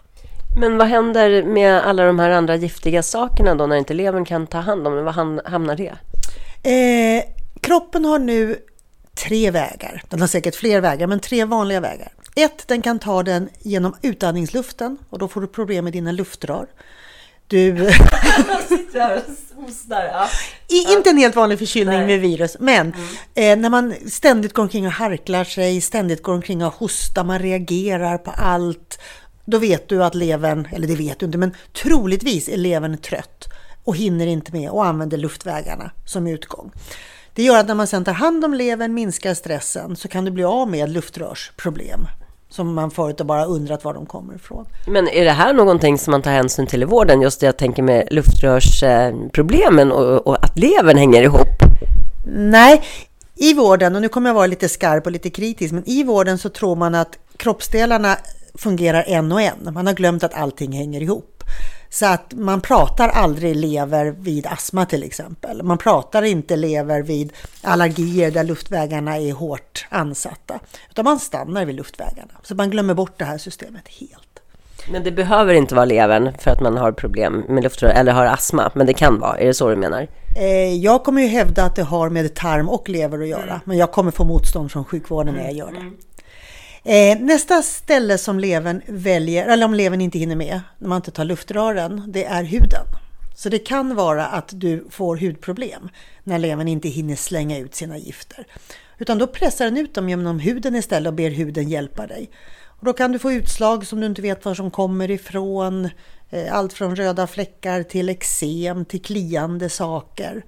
Men 0.60 0.78
vad 0.78 0.86
händer 0.86 1.42
med 1.42 1.82
alla 1.82 2.04
de 2.06 2.18
här 2.18 2.30
andra 2.30 2.56
giftiga 2.56 3.02
sakerna 3.02 3.54
då 3.54 3.66
när 3.66 3.76
inte 3.76 3.94
levern 3.94 4.24
kan 4.24 4.46
ta 4.46 4.58
hand 4.58 4.86
om 4.86 4.94
det? 4.94 5.02
Var 5.02 5.48
hamnar 5.50 5.76
det? 5.76 5.94
Eh, 6.70 7.24
kroppen 7.60 8.04
har 8.04 8.18
nu 8.18 8.58
tre 9.14 9.50
vägar. 9.50 10.02
Den 10.08 10.20
har 10.20 10.28
säkert 10.28 10.54
fler 10.56 10.80
vägar, 10.80 11.06
men 11.06 11.20
tre 11.20 11.44
vanliga 11.44 11.80
vägar. 11.80 12.12
Ett, 12.36 12.68
den 12.68 12.82
kan 12.82 12.98
ta 12.98 13.22
den 13.22 13.48
genom 13.58 13.96
utandningsluften 14.02 14.98
och 15.10 15.18
då 15.18 15.28
får 15.28 15.40
du 15.40 15.46
problem 15.46 15.84
med 15.84 15.92
dina 15.92 16.12
luftrör. 16.12 16.66
Du... 17.46 17.72
hostar. 19.54 20.04
Ja. 20.04 20.28
Inte 20.68 21.10
en 21.10 21.16
helt 21.16 21.36
vanlig 21.36 21.58
förkylning 21.58 21.98
Nej. 21.98 22.06
med 22.06 22.20
virus, 22.20 22.56
men 22.60 22.92
mm. 23.34 23.58
eh, 23.58 23.62
när 23.62 23.70
man 23.70 23.94
ständigt 24.10 24.52
går 24.52 24.62
omkring 24.62 24.86
och 24.86 24.92
harklar 24.92 25.44
sig, 25.44 25.80
ständigt 25.80 26.22
går 26.22 26.34
omkring 26.34 26.64
och 26.64 26.74
hostar, 26.74 27.24
man 27.24 27.38
reagerar 27.38 28.18
på 28.18 28.30
allt. 28.30 28.98
Då 29.44 29.58
vet 29.58 29.88
du 29.88 30.04
att 30.04 30.14
levern, 30.14 30.68
eller 30.72 30.88
det 30.88 30.96
vet 30.96 31.18
du 31.18 31.26
inte, 31.26 31.38
men 31.38 31.54
troligtvis 31.82 32.48
är 32.48 32.56
levern 32.56 32.98
trött 32.98 33.48
och 33.84 33.96
hinner 33.96 34.26
inte 34.26 34.52
med 34.52 34.70
och 34.70 34.86
använder 34.86 35.16
luftvägarna 35.16 35.90
som 36.06 36.26
utgång. 36.26 36.72
Det 37.34 37.42
gör 37.42 37.58
att 37.58 37.68
när 37.68 37.74
man 37.74 37.86
sedan 37.86 38.04
tar 38.04 38.12
hand 38.12 38.44
om 38.44 38.54
levern, 38.54 38.94
minskar 38.94 39.34
stressen, 39.34 39.96
så 39.96 40.08
kan 40.08 40.24
du 40.24 40.30
bli 40.30 40.44
av 40.44 40.68
med 40.68 40.90
luftrörsproblem 40.90 42.06
som 42.54 42.74
man 42.74 42.90
förut 42.90 43.18
har 43.18 43.26
bara 43.26 43.44
undrat 43.44 43.84
var 43.84 43.94
de 43.94 44.06
kommer 44.06 44.34
ifrån. 44.34 44.66
Men 44.86 45.08
är 45.08 45.24
det 45.24 45.30
här 45.30 45.52
någonting 45.52 45.98
som 45.98 46.10
man 46.10 46.22
tar 46.22 46.30
hänsyn 46.30 46.66
till 46.66 46.82
i 46.82 46.84
vården? 46.84 47.22
Just 47.22 47.40
det 47.40 47.46
jag 47.46 47.56
tänker 47.56 47.82
med 47.82 48.08
luftrörsproblemen 48.10 49.92
och, 49.92 50.26
och 50.26 50.44
att 50.44 50.58
levern 50.58 50.98
hänger 50.98 51.22
ihop. 51.22 51.48
Nej, 52.26 52.82
i 53.34 53.54
vården, 53.54 53.94
och 53.94 54.02
nu 54.02 54.08
kommer 54.08 54.30
jag 54.30 54.34
vara 54.34 54.46
lite 54.46 54.68
skarp 54.68 55.06
och 55.06 55.12
lite 55.12 55.30
kritisk, 55.30 55.72
men 55.72 55.88
i 55.88 56.02
vården 56.02 56.38
så 56.38 56.48
tror 56.48 56.76
man 56.76 56.94
att 56.94 57.18
kroppsdelarna 57.36 58.16
fungerar 58.54 59.04
en 59.06 59.32
och 59.32 59.40
en. 59.42 59.68
Man 59.72 59.86
har 59.86 59.94
glömt 59.94 60.24
att 60.24 60.34
allting 60.34 60.72
hänger 60.72 61.00
ihop. 61.00 61.44
Så 61.94 62.06
att 62.06 62.32
man 62.34 62.60
pratar 62.60 63.08
aldrig 63.08 63.56
lever 63.56 64.14
vid 64.18 64.46
astma 64.46 64.86
till 64.86 65.02
exempel. 65.02 65.62
Man 65.62 65.78
pratar 65.78 66.22
inte 66.22 66.56
lever 66.56 67.02
vid 67.02 67.32
allergier 67.62 68.30
där 68.30 68.44
luftvägarna 68.44 69.18
är 69.18 69.32
hårt 69.32 69.86
ansatta. 69.88 70.60
Utan 70.90 71.04
man 71.04 71.18
stannar 71.18 71.64
vid 71.64 71.76
luftvägarna. 71.76 72.32
Så 72.42 72.54
man 72.54 72.70
glömmer 72.70 72.94
bort 72.94 73.18
det 73.18 73.24
här 73.24 73.38
systemet 73.38 73.88
helt. 73.88 74.40
Men 74.92 75.04
det 75.04 75.12
behöver 75.12 75.54
inte 75.54 75.74
vara 75.74 75.84
levern 75.84 76.32
för 76.38 76.50
att 76.50 76.60
man 76.60 76.76
har 76.76 76.92
problem 76.92 77.44
med 77.48 77.62
luftrör 77.62 77.88
eller 77.88 78.12
har 78.12 78.26
astma, 78.26 78.70
men 78.74 78.86
det 78.86 78.94
kan 78.94 79.20
vara. 79.20 79.38
Är 79.38 79.46
det 79.46 79.54
så 79.54 79.70
du 79.70 79.76
menar? 79.76 80.08
Eh, 80.36 80.74
jag 80.74 81.04
kommer 81.04 81.22
ju 81.22 81.28
hävda 81.28 81.64
att 81.64 81.76
det 81.76 81.82
har 81.82 82.10
med 82.10 82.34
tarm 82.34 82.68
och 82.68 82.88
lever 82.88 83.20
att 83.20 83.28
göra, 83.28 83.42
mm. 83.42 83.60
men 83.64 83.76
jag 83.76 83.92
kommer 83.92 84.10
få 84.10 84.24
motstånd 84.24 84.72
från 84.72 84.84
sjukvården 84.84 85.34
när 85.34 85.44
jag 85.44 85.52
gör 85.52 85.72
det. 85.72 85.92
Eh, 86.84 87.18
nästa 87.20 87.62
ställe 87.62 88.18
som 88.18 88.38
levern 88.38 88.82
väljer, 88.86 89.46
eller 89.46 89.66
om 89.66 89.74
levern 89.74 90.00
inte 90.00 90.18
hinner 90.18 90.36
med, 90.36 90.60
när 90.78 90.88
man 90.88 90.96
inte 90.96 91.10
tar 91.10 91.24
luftrören, 91.24 92.04
det 92.08 92.24
är 92.24 92.44
huden. 92.44 92.86
Så 93.36 93.48
det 93.48 93.58
kan 93.58 93.94
vara 93.94 94.26
att 94.26 94.48
du 94.52 94.86
får 94.90 95.16
hudproblem 95.16 95.88
när 96.24 96.38
levern 96.38 96.68
inte 96.68 96.88
hinner 96.88 97.16
slänga 97.16 97.58
ut 97.58 97.74
sina 97.74 97.98
gifter. 97.98 98.46
Utan 98.98 99.18
då 99.18 99.26
pressar 99.26 99.64
den 99.64 99.76
ut 99.76 99.94
dem 99.94 100.08
genom 100.08 100.38
huden 100.38 100.74
istället 100.74 101.08
och 101.08 101.14
ber 101.14 101.30
huden 101.30 101.68
hjälpa 101.68 102.06
dig. 102.06 102.30
Och 102.66 102.84
då 102.84 102.92
kan 102.92 103.12
du 103.12 103.18
få 103.18 103.32
utslag 103.32 103.86
som 103.86 104.00
du 104.00 104.06
inte 104.06 104.22
vet 104.22 104.44
var 104.44 104.54
som 104.54 104.70
kommer 104.70 105.10
ifrån. 105.10 105.88
Eh, 106.30 106.54
allt 106.54 106.72
från 106.72 106.96
röda 106.96 107.26
fläckar 107.26 107.82
till 107.82 108.08
eksem 108.08 108.84
till 108.84 109.02
kliande 109.02 109.68
saker. 109.68 110.44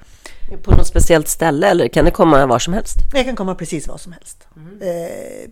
På 0.62 0.71
något 0.71 0.87
speciellt 0.87 1.28
ställe 1.28 1.69
eller 1.69 1.88
kan 1.88 2.05
det 2.05 2.11
komma 2.11 2.47
var 2.47 2.59
som 2.59 2.75
helst? 2.75 2.97
Det 3.12 3.25
kan 3.25 3.37
komma 3.37 3.55
precis 3.55 3.88
var 3.88 3.99
som 3.99 4.12
helst. 4.12 4.49
Mm. 4.57 4.81
Eh, 4.83 5.50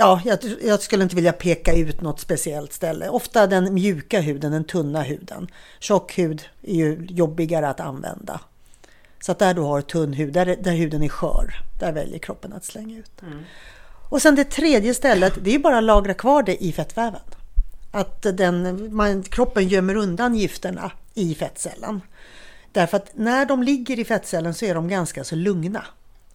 Ja, 0.00 0.20
jag, 0.24 0.38
jag, 0.62 0.82
skulle 0.82 1.02
inte 1.02 1.16
vilja 1.16 1.32
peka 1.32 1.74
ut 1.74 2.00
något 2.00 2.20
speciellt 2.20 2.72
ställe. 2.72 3.08
Ofta 3.08 3.46
den 3.46 3.74
mjuka 3.74 4.20
huden, 4.20 4.52
den 4.52 4.64
tunna 4.64 5.02
huden. 5.02 5.48
Tjock 5.78 6.18
hud 6.18 6.42
är 6.62 6.74
ju 6.74 7.06
jobbigare 7.08 7.68
att 7.68 7.80
använda. 7.80 8.40
Så 9.20 9.32
att 9.32 9.38
där 9.38 9.54
du 9.54 9.60
har 9.60 9.80
tunn 9.80 10.12
hud, 10.12 10.32
där, 10.32 10.56
där 10.60 10.72
huden 10.72 11.02
är 11.02 11.08
skör, 11.08 11.54
där 11.80 11.92
väljer 11.92 12.18
kroppen 12.18 12.52
att 12.52 12.64
slänga 12.64 12.98
ut. 12.98 13.22
Mm. 13.22 13.44
Och 14.08 14.22
sen 14.22 14.34
det 14.34 14.44
tredje 14.44 14.94
stället, 14.94 15.32
det 15.42 15.50
är 15.50 15.54
ju 15.54 15.58
bara 15.58 15.78
att 15.78 15.84
lagra 15.84 16.14
kvar 16.14 16.42
det 16.42 16.64
i 16.64 16.72
fettväven. 16.72 17.20
Att 17.90 18.22
den, 18.22 18.88
man, 18.96 19.22
kroppen 19.22 19.68
gömmer 19.68 19.96
undan 19.96 20.34
gifterna 20.34 20.92
i 21.14 21.34
fettcellen. 21.34 22.00
Därför 22.72 22.96
att 22.96 23.10
när 23.14 23.46
de 23.46 23.62
ligger 23.62 23.98
i 23.98 24.04
fettcellen 24.04 24.54
så 24.54 24.64
är 24.64 24.74
de 24.74 24.88
ganska 24.88 25.24
så 25.24 25.34
lugna. 25.36 25.84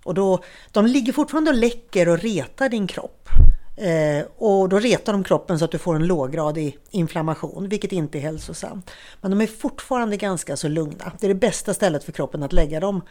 Och 0.04 0.14
då, 0.14 0.44
de 0.72 0.86
ligger 0.86 1.14
fortfarande 1.14 1.52
och 1.52 1.58
läcker 1.58 2.10
och 2.10 2.20
retar 2.20 2.70
din 2.70 2.88
kropp. 2.88 3.30
Eh, 3.76 4.26
och 4.38 4.70
då 4.70 4.80
retar 4.80 5.14
de 5.14 5.24
kroppen 5.24 5.60
så 5.60 5.66
att 5.66 5.72
du 5.72 5.78
får 5.78 5.96
en 5.96 6.08
låggradig 6.08 6.78
inflammation, 6.92 7.70
vilket 7.70 7.92
inte 7.92 8.18
är 8.18 8.22
hälsosamt. 8.22 8.92
Men 9.22 9.32
de 9.32 9.42
är 9.42 9.48
fortfarande 9.48 10.18
ganska 10.18 10.58
så 10.58 10.68
lugna. 10.68 11.12
Det 11.20 11.26
är 11.26 11.30
det 11.30 11.36
bästa 11.36 11.74
stället 11.74 12.04
för 12.04 12.12
kroppen 12.12 12.44
att 12.44 12.54
lägga 12.54 12.80
dem. 12.80 13.02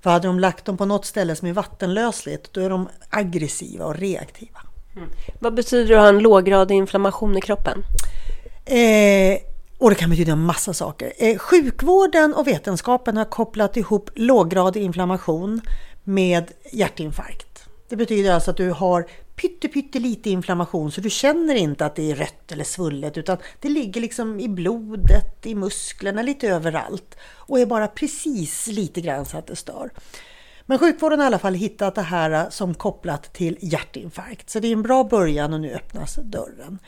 För 0.00 0.10
hade 0.10 0.28
de 0.28 0.40
lagt 0.40 0.64
dem 0.64 0.76
på 0.76 0.84
något 0.84 1.04
ställe 1.04 1.36
som 1.36 1.48
är 1.48 1.52
vattenlösligt, 1.52 2.52
då 2.52 2.60
är 2.60 2.70
de 2.70 2.88
aggressiva 3.10 3.84
och 3.84 3.96
reaktiva. 3.96 4.60
Mm. 4.96 5.08
Vad 5.40 5.54
betyder 5.54 5.88
det 5.88 5.94
att 5.94 6.00
ha 6.00 6.08
en 6.08 6.18
låggradig 6.18 6.74
inflammation 6.74 7.36
i 7.36 7.40
kroppen? 7.40 7.82
Eh, 8.64 9.38
och 9.78 9.90
det 9.90 9.96
kan 9.96 10.10
betyda 10.10 10.32
en 10.32 10.40
massa 10.40 10.74
saker. 10.74 11.12
Eh, 11.16 11.38
sjukvården 11.38 12.34
och 12.34 12.46
vetenskapen 12.46 13.16
har 13.16 13.24
kopplat 13.24 13.76
ihop 13.76 14.10
låggradig 14.14 14.82
inflammation 14.82 15.60
med 16.04 16.50
hjärtinfarkt. 16.72 17.45
Det 17.88 17.96
betyder 17.96 18.32
alltså 18.32 18.50
att 18.50 18.56
du 18.56 18.70
har 18.70 19.06
pyttelite 19.36 20.30
inflammation 20.30 20.92
så 20.92 21.00
du 21.00 21.10
känner 21.10 21.54
inte 21.54 21.86
att 21.86 21.96
det 21.96 22.10
är 22.10 22.14
rött 22.14 22.52
eller 22.52 22.64
svullet 22.64 23.18
utan 23.18 23.38
det 23.60 23.68
ligger 23.68 24.00
liksom 24.00 24.40
i 24.40 24.48
blodet, 24.48 25.46
i 25.46 25.54
musklerna, 25.54 26.22
lite 26.22 26.48
överallt 26.48 27.16
och 27.22 27.60
är 27.60 27.66
bara 27.66 27.88
precis 27.88 28.66
lite 28.66 29.00
grann 29.00 29.24
så 29.24 29.38
att 29.38 29.46
det 29.46 29.56
stör. 29.56 29.90
Men 30.66 30.78
sjukvården 30.78 31.18
har 31.18 31.26
i 31.26 31.26
alla 31.26 31.38
fall 31.38 31.54
hittat 31.54 31.94
det 31.94 32.02
här 32.02 32.30
eh, 32.30 32.48
som 32.50 32.74
kopplat 32.74 33.32
till 33.32 33.58
hjärtinfarkt 33.60 34.50
så 34.50 34.60
det 34.60 34.68
är 34.68 34.72
en 34.72 34.82
bra 34.82 35.04
början 35.04 35.52
och 35.52 35.60
nu 35.60 35.74
öppnas 35.74 36.18
dörren. 36.22 36.78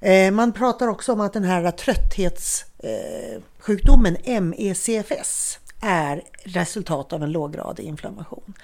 Eh, 0.00 0.30
man 0.30 0.52
pratar 0.52 0.88
också 0.88 1.12
om 1.12 1.20
att 1.20 1.32
den 1.32 1.44
här 1.44 1.70
trötthetssjukdomen 1.70 4.16
eh, 4.24 4.40
MECFS 4.40 5.58
är 5.80 6.22
resultat 6.44 7.12
av 7.12 7.22
en 7.22 7.32
låggradig 7.32 7.84
inflammation. 7.84 8.54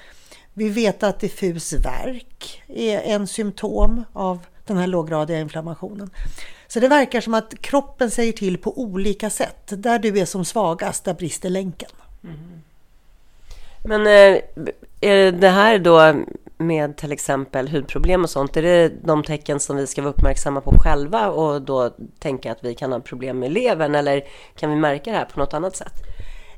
Vi 0.60 0.68
vet 0.68 1.02
att 1.02 1.20
diffus 1.20 1.72
värk 1.72 2.62
är 2.68 3.00
en 3.00 3.26
symptom 3.26 4.04
av 4.12 4.38
den 4.66 4.76
här 4.76 4.86
låggradiga 4.86 5.40
inflammationen. 5.40 6.10
Så 6.66 6.80
det 6.80 6.88
verkar 6.88 7.20
som 7.20 7.34
att 7.34 7.54
kroppen 7.60 8.10
säger 8.10 8.32
till 8.32 8.58
på 8.58 8.80
olika 8.80 9.30
sätt. 9.30 9.66
Där 9.68 9.98
du 9.98 10.18
är 10.18 10.24
som 10.24 10.44
svagast, 10.44 11.04
där 11.04 11.14
brister 11.14 11.50
länken. 11.50 11.90
Mm. 12.24 12.62
Men 13.84 14.06
eh, 14.06 14.42
är 15.00 15.32
det 15.32 15.48
här 15.48 15.78
då 15.78 16.14
med 16.58 16.96
till 16.96 17.12
exempel 17.12 17.68
hudproblem 17.68 18.24
och 18.24 18.30
sånt, 18.30 18.56
är 18.56 18.62
det 18.62 18.92
de 19.04 19.22
tecken 19.22 19.60
som 19.60 19.76
vi 19.76 19.86
ska 19.86 20.02
vara 20.02 20.12
uppmärksamma 20.12 20.60
på 20.60 20.78
själva 20.78 21.30
och 21.30 21.62
då 21.62 21.90
tänka 22.18 22.52
att 22.52 22.64
vi 22.64 22.74
kan 22.74 22.92
ha 22.92 23.00
problem 23.00 23.38
med 23.38 23.52
levern 23.52 23.94
eller 23.94 24.24
kan 24.56 24.70
vi 24.70 24.76
märka 24.76 25.10
det 25.10 25.16
här 25.16 25.24
på 25.24 25.40
något 25.40 25.54
annat 25.54 25.76
sätt? 25.76 25.94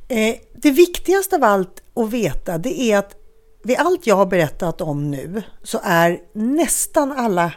Eh, 0.09 0.35
det 0.55 0.71
viktigaste 0.71 1.37
av 1.37 1.45
allt 1.45 1.83
att 1.95 2.11
veta 2.11 2.59
det 2.59 2.81
är 2.81 2.99
att 2.99 3.22
vid 3.63 3.77
allt 3.77 4.07
jag 4.07 4.17
har 4.17 4.27
berättat 4.27 4.81
om 4.81 5.11
nu 5.11 5.43
så 5.63 5.81
är 5.85 6.19
nästan 6.33 7.13
alla 7.13 7.53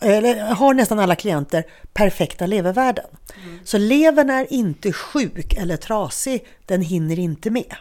eller 0.00 0.40
har 0.40 0.74
nästan 0.74 0.98
alla 0.98 1.16
klienter 1.16 1.64
perfekta 1.92 2.46
levervärden. 2.46 3.04
Mm. 3.44 3.58
Så 3.64 3.78
levern 3.78 4.30
är 4.30 4.52
inte 4.52 4.92
sjuk 4.92 5.52
eller 5.52 5.76
trasig, 5.76 6.46
den 6.66 6.82
hinner 6.82 7.18
inte 7.18 7.50
med. 7.50 7.74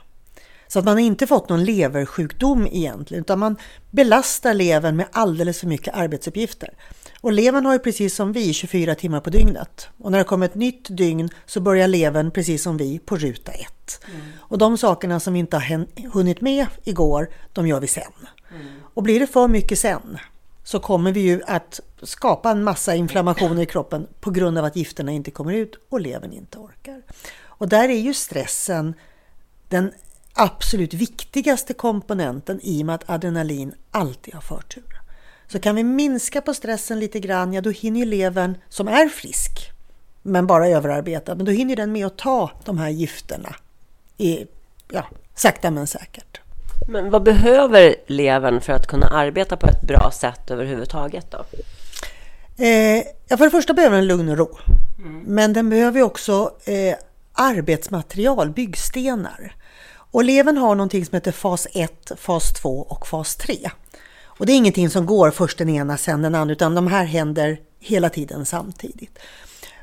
Så 0.68 0.80
att 0.80 0.86
man 0.86 0.94
har 0.94 1.02
inte 1.02 1.28
fått 1.28 1.50
någon 1.50 1.64
leversjukdom 1.64 2.68
egentligen, 2.72 3.22
utan 3.24 3.40
man 3.40 3.58
belastar 3.92 4.54
levern 4.54 4.96
med 4.96 5.06
alldeles 5.12 5.60
för 5.60 5.68
mycket 5.68 5.96
arbetsuppgifter. 5.96 6.70
Och 7.22 7.32
levern 7.32 7.66
har 7.66 7.74
ju 7.74 7.80
precis 7.80 8.16
som 8.16 8.34
vi 8.34 8.54
24 8.54 8.96
timmar 8.96 9.20
på 9.20 9.30
dygnet. 9.30 9.90
Och 9.98 10.12
när 10.12 10.18
det 10.18 10.24
kommer 10.24 10.46
ett 10.46 10.56
nytt 10.56 10.98
dygn 10.98 11.30
så 11.46 11.60
börjar 11.60 11.88
levern 11.88 12.32
precis 12.32 12.64
som 12.64 12.78
vi 12.78 13.00
på 13.00 13.18
ruta 13.18 13.52
ett. 13.52 14.02
Mm. 14.08 14.22
Och 14.40 14.58
de 14.58 14.78
sakerna 14.78 15.20
som 15.20 15.34
vi 15.34 15.40
inte 15.40 15.58
har 15.58 16.08
hunnit 16.14 16.42
med 16.42 16.68
igår, 16.84 17.30
de 17.54 17.68
gör 17.68 17.80
vi 17.80 17.88
sen. 17.88 18.04
Mm. 18.52 18.66
Och 18.94 19.04
blir 19.04 19.20
det 19.20 19.28
för 19.28 19.48
mycket 19.48 19.80
sen 19.80 20.18
så 20.64 20.80
kommer 20.80 21.12
vi 21.12 21.20
ju 21.20 21.42
att 21.48 21.80
skapa 22.04 22.52
en 22.52 22.64
massa 22.64 22.96
inflammationer 22.96 23.62
i 23.62 23.66
kroppen 23.66 24.08
på 24.20 24.32
grund 24.32 24.58
av 24.58 24.66
att 24.66 24.76
gifterna 24.76 25.12
inte 25.12 25.32
kommer 25.32 25.54
ut 25.54 25.76
och 25.90 26.02
levern 26.02 26.34
inte 26.34 26.58
orkar. 26.58 27.02
Och 27.44 27.70
där 27.70 27.90
är 27.90 28.00
ju 28.00 28.14
stressen 28.14 28.94
den 29.70 29.92
absolut 30.34 30.94
viktigaste 30.94 31.74
komponenten 31.74 32.60
i 32.64 32.82
och 32.82 32.86
med 32.86 32.96
att 32.96 33.10
adrenalin 33.10 33.74
alltid 33.92 34.34
har 34.34 34.42
förtur. 34.42 35.01
Så 35.52 35.60
kan 35.60 35.76
vi 35.76 35.84
minska 35.84 36.42
på 36.42 36.54
stressen 36.54 37.00
lite 37.00 37.20
grann, 37.20 37.54
ja 37.54 37.62
då 37.62 37.70
hinner 37.70 38.06
levern, 38.06 38.58
som 38.70 38.88
är 38.88 39.10
frisk, 39.10 39.72
men 40.22 40.48
bara 40.48 40.68
överarbetad, 40.68 41.36
men 41.36 41.46
då 41.46 41.52
hinner 41.52 41.76
den 41.76 41.92
med 41.92 42.06
att 42.06 42.18
ta 42.18 42.52
de 42.66 42.78
här 42.78 42.90
gifterna 42.90 43.56
i, 44.18 44.46
ja, 44.92 45.06
sakta 45.36 45.72
men 45.72 45.88
säkert. 45.88 46.40
Men 46.88 47.10
vad 47.10 47.24
behöver 47.24 47.96
levern 48.08 48.62
för 48.62 48.74
att 48.74 48.88
kunna 48.88 49.08
arbeta 49.08 49.58
på 49.58 49.68
ett 49.68 49.82
bra 49.82 50.12
sätt 50.12 50.52
överhuvudtaget 50.52 51.32
då? 51.32 51.46
Eh, 52.64 53.04
ja, 53.28 53.38
för 53.38 53.46
det 53.46 53.52
första 53.52 53.74
behöver 53.74 53.96
den 53.96 54.08
lugn 54.08 54.30
och 54.30 54.38
ro. 54.38 54.58
Mm. 54.98 55.20
Men 55.20 55.54
den 55.54 55.70
behöver 55.70 56.02
också 56.02 56.52
eh, 56.66 56.96
arbetsmaterial, 57.34 58.50
byggstenar. 58.50 59.56
Och 59.94 60.24
levern 60.24 60.58
har 60.58 60.76
någonting 60.76 61.06
som 61.06 61.16
heter 61.16 61.32
fas 61.32 61.68
1, 61.74 62.12
fas 62.18 62.54
2 62.54 62.80
och 62.80 63.08
fas 63.08 63.36
3. 63.36 63.70
Och 64.42 64.48
det 64.48 64.54
är 64.54 64.58
ingenting 64.58 64.90
som 64.90 65.06
går 65.06 65.32
först 65.32 65.58
den 65.58 65.70
ena, 65.70 65.98
sen 65.98 66.22
den 66.22 66.36
andra, 66.36 66.52
utan 66.52 66.76
de 66.76 66.88
här 66.88 67.06
händer 67.06 67.60
hela 67.80 68.10
tiden 68.10 68.46
samtidigt. 68.46 69.20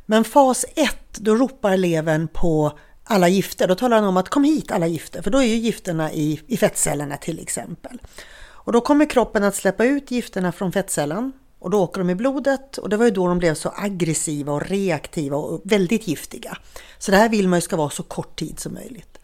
Men 0.07 0.25
fas 0.25 0.65
1, 0.75 0.97
då 1.13 1.35
ropar 1.35 1.77
levern 1.77 2.29
på 2.29 2.79
alla 3.05 3.29
gifter. 3.29 3.69
Då 3.69 3.75
talar 3.75 3.97
han 3.97 4.07
om 4.07 4.17
att 4.17 4.29
kom 4.29 4.45
hit 4.45 4.71
alla 4.71 4.87
gifter, 4.87 5.23
för 5.23 5.31
då 5.31 5.39
är 5.39 5.47
ju 5.47 5.55
gifterna 5.55 6.13
i, 6.13 6.41
i 6.47 6.57
fettcellerna 6.57 7.17
till 7.17 7.43
exempel. 7.43 8.03
Och 8.39 8.73
då 8.73 8.81
kommer 8.81 9.11
kroppen 9.11 9.45
att 9.45 9.55
släppa 9.55 9.85
ut 9.85 10.11
gifterna 10.11 10.53
från 10.53 10.73
fettcellen 10.73 11.33
och 11.59 11.71
då 11.71 11.83
åker 11.83 11.99
de 11.99 12.11
i 12.11 12.15
blodet 12.15 12.79
och 12.79 12.89
det 12.89 12.97
var 12.97 13.05
ju 13.05 13.11
då 13.11 13.27
de 13.27 13.39
blev 13.39 13.55
så 13.55 13.73
aggressiva 13.77 14.53
och 14.53 14.67
reaktiva 14.67 15.37
och 15.37 15.61
väldigt 15.65 16.09
giftiga. 16.09 16.59
Så 16.99 17.11
det 17.11 17.17
här 17.17 17.29
vill 17.29 17.49
man 17.49 17.57
ju 17.57 17.61
ska 17.61 17.77
vara 17.77 17.91
så 17.91 18.03
kort 18.03 18.39
tid 18.39 18.61
som 18.61 18.75
möjligt. 18.75 19.19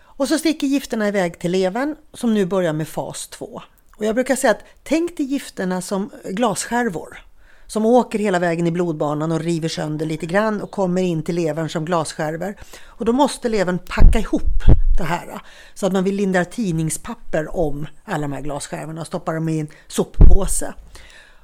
Och 0.00 0.28
så 0.28 0.38
sticker 0.38 0.66
gifterna 0.66 1.08
iväg 1.08 1.38
till 1.38 1.50
levern 1.50 1.96
som 2.14 2.34
nu 2.34 2.46
börjar 2.46 2.72
med 2.72 2.88
fas 2.88 3.28
2. 3.28 3.62
Och 4.00 4.06
jag 4.06 4.14
brukar 4.14 4.36
säga 4.36 4.50
att 4.50 4.64
tänk 4.82 5.16
dig 5.16 5.26
gifterna 5.26 5.82
som 5.82 6.10
glasskärvor 6.24 7.18
som 7.66 7.86
åker 7.86 8.18
hela 8.18 8.38
vägen 8.38 8.66
i 8.66 8.70
blodbanan 8.70 9.32
och 9.32 9.40
river 9.40 9.68
sönder 9.68 10.06
lite 10.06 10.26
grann 10.26 10.60
och 10.60 10.70
kommer 10.70 11.02
in 11.02 11.22
till 11.22 11.34
levern 11.34 11.68
som 11.68 11.84
glasskärvor. 11.84 12.54
Och 12.84 13.04
då 13.04 13.12
måste 13.12 13.48
levern 13.48 13.78
packa 13.78 14.18
ihop 14.18 14.64
det 14.98 15.04
här 15.04 15.40
så 15.74 15.86
att 15.86 15.92
man 15.92 16.04
vill 16.04 16.14
linda 16.14 16.44
tidningspapper 16.44 17.56
om 17.56 17.86
alla 18.04 18.22
de 18.22 18.32
här 18.32 18.40
glasskärvorna 18.40 19.00
och 19.00 19.06
stoppa 19.06 19.32
dem 19.32 19.48
i 19.48 19.60
en 19.60 19.68
soppåse. 19.88 20.74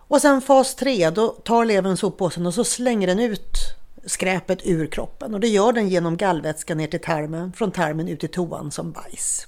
Och 0.09 0.21
sen 0.21 0.41
fas 0.41 0.75
3, 0.75 1.11
då 1.11 1.29
tar 1.29 1.65
levern 1.65 1.97
soppåsen 1.97 2.47
och 2.47 2.55
så 2.55 2.65
slänger 2.65 3.07
den 3.07 3.21
ut 3.21 3.57
skräpet 4.07 4.59
ur 4.65 4.87
kroppen 4.87 5.35
och 5.35 5.41
det 5.41 5.49
gör 5.49 5.73
den 5.73 5.89
genom 5.89 6.17
gallvätska 6.17 6.75
ner 6.75 6.87
till 6.87 7.01
tarmen, 7.01 7.53
från 7.53 7.71
tarmen 7.71 8.09
ut 8.09 8.25
i 8.25 8.29
toan 8.29 8.71
som 8.71 8.93
bajs. 8.93 9.47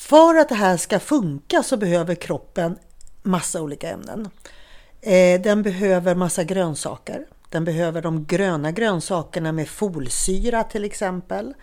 För 0.00 0.34
att 0.34 0.48
det 0.48 0.54
här 0.54 0.76
ska 0.76 0.98
funka 0.98 1.62
så 1.62 1.76
behöver 1.76 2.14
kroppen 2.14 2.76
massa 3.22 3.62
olika 3.62 3.90
ämnen. 3.90 4.28
Eh, 5.00 5.40
den 5.40 5.62
behöver 5.62 6.14
massa 6.14 6.44
grönsaker. 6.44 7.26
Den 7.48 7.64
behöver 7.64 8.02
de 8.02 8.24
gröna 8.24 8.72
grönsakerna 8.72 9.52
med 9.52 9.68
folsyra 9.68 10.64
till 10.64 10.84
exempel. 10.84 11.54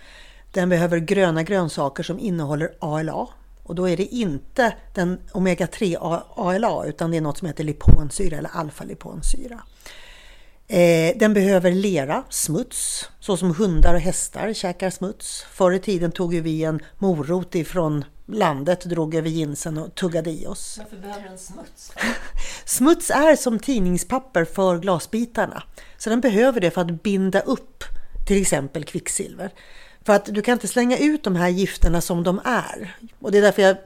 Den 0.51 0.69
behöver 0.69 0.97
gröna 0.97 1.43
grönsaker 1.43 2.03
som 2.03 2.19
innehåller 2.19 2.73
ALA. 2.79 3.27
Och 3.63 3.75
då 3.75 3.89
är 3.89 3.97
det 3.97 4.05
inte 4.05 4.73
den 4.93 5.19
omega-3 5.31 6.21
ALA 6.35 6.85
utan 6.85 7.11
det 7.11 7.17
är 7.17 7.21
något 7.21 7.37
som 7.37 7.47
heter 7.47 7.63
liponsyra 7.63 8.37
eller 8.37 8.49
alfa-liponsyra. 8.53 9.59
Eh, 10.67 11.17
den 11.17 11.33
behöver 11.33 11.71
lera, 11.71 12.23
smuts, 12.29 13.09
så 13.19 13.37
som 13.37 13.55
hundar 13.55 13.93
och 13.93 13.99
hästar 13.99 14.53
käkar 14.53 14.89
smuts. 14.89 15.45
Förr 15.51 15.71
i 15.71 15.79
tiden 15.79 16.11
tog 16.11 16.35
vi 16.35 16.63
en 16.63 16.79
morot 16.97 17.55
ifrån 17.55 18.05
landet, 18.27 18.85
drog 18.85 19.15
över 19.15 19.29
jeansen 19.29 19.77
och 19.77 19.95
tuggade 19.95 20.29
i 20.29 20.47
oss. 20.47 20.75
Varför 20.77 20.97
behöver 20.97 21.29
den 21.29 21.37
smuts? 21.37 21.91
smuts 22.65 23.09
är 23.09 23.35
som 23.35 23.59
tidningspapper 23.59 24.45
för 24.45 24.77
glasbitarna. 24.77 25.63
Så 25.97 26.09
den 26.09 26.21
behöver 26.21 26.61
det 26.61 26.71
för 26.71 26.81
att 26.81 27.03
binda 27.03 27.39
upp 27.39 27.83
till 28.27 28.41
exempel 28.41 28.83
kvicksilver. 28.83 29.51
För 30.05 30.13
att 30.13 30.25
du 30.25 30.41
kan 30.41 30.53
inte 30.53 30.67
slänga 30.67 30.97
ut 30.97 31.23
de 31.23 31.35
här 31.35 31.49
gifterna 31.49 32.01
som 32.01 32.23
de 32.23 32.41
är. 32.45 32.97
Och 33.19 33.31
det 33.31 33.37
är 33.37 33.41
därför 33.41 33.61
jag 33.61 33.77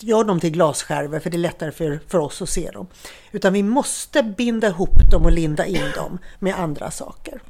gör 0.00 0.24
dem 0.24 0.40
till 0.40 0.50
glasskärvor 0.50 1.18
för 1.18 1.30
det 1.30 1.36
är 1.36 1.38
lättare 1.38 1.72
för, 1.72 2.00
för 2.08 2.18
oss 2.18 2.42
att 2.42 2.48
se 2.48 2.70
dem. 2.70 2.86
Utan 3.32 3.52
vi 3.52 3.62
måste 3.62 4.22
binda 4.22 4.68
ihop 4.68 5.10
dem 5.10 5.24
och 5.24 5.32
linda 5.32 5.66
in 5.66 5.90
dem 5.94 6.18
med 6.38 6.58
andra 6.58 6.90
saker. 6.90 7.42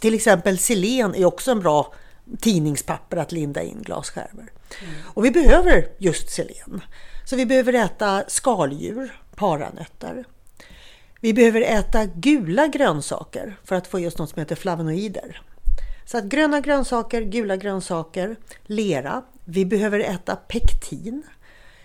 Till 0.00 0.14
exempel 0.14 0.58
selen 0.58 1.14
är 1.14 1.24
också 1.24 1.50
en 1.50 1.60
bra 1.60 1.94
tidningspapper 2.40 3.16
att 3.16 3.32
linda 3.32 3.62
in 3.62 3.82
glasskärvor. 3.82 4.52
Mm. 4.82 4.94
Och 5.06 5.24
vi 5.24 5.30
behöver 5.30 5.88
just 5.98 6.30
selen. 6.30 6.80
Så 7.24 7.36
vi 7.36 7.46
behöver 7.46 7.72
äta 7.72 8.24
skaldjur, 8.28 9.20
paranötter. 9.34 10.24
Vi 11.20 11.34
behöver 11.34 11.60
äta 11.60 12.06
gula 12.06 12.66
grönsaker 12.66 13.56
för 13.64 13.76
att 13.76 13.86
få 13.86 14.00
just 14.00 14.18
något 14.18 14.30
som 14.30 14.40
heter 14.40 14.56
flavonoider. 14.56 15.42
Så 16.06 16.18
att 16.18 16.24
gröna 16.24 16.60
grönsaker, 16.60 17.22
gula 17.22 17.56
grönsaker, 17.56 18.36
lera. 18.62 19.22
Vi 19.44 19.64
behöver 19.64 20.00
äta 20.00 20.36
pektin. 20.36 21.22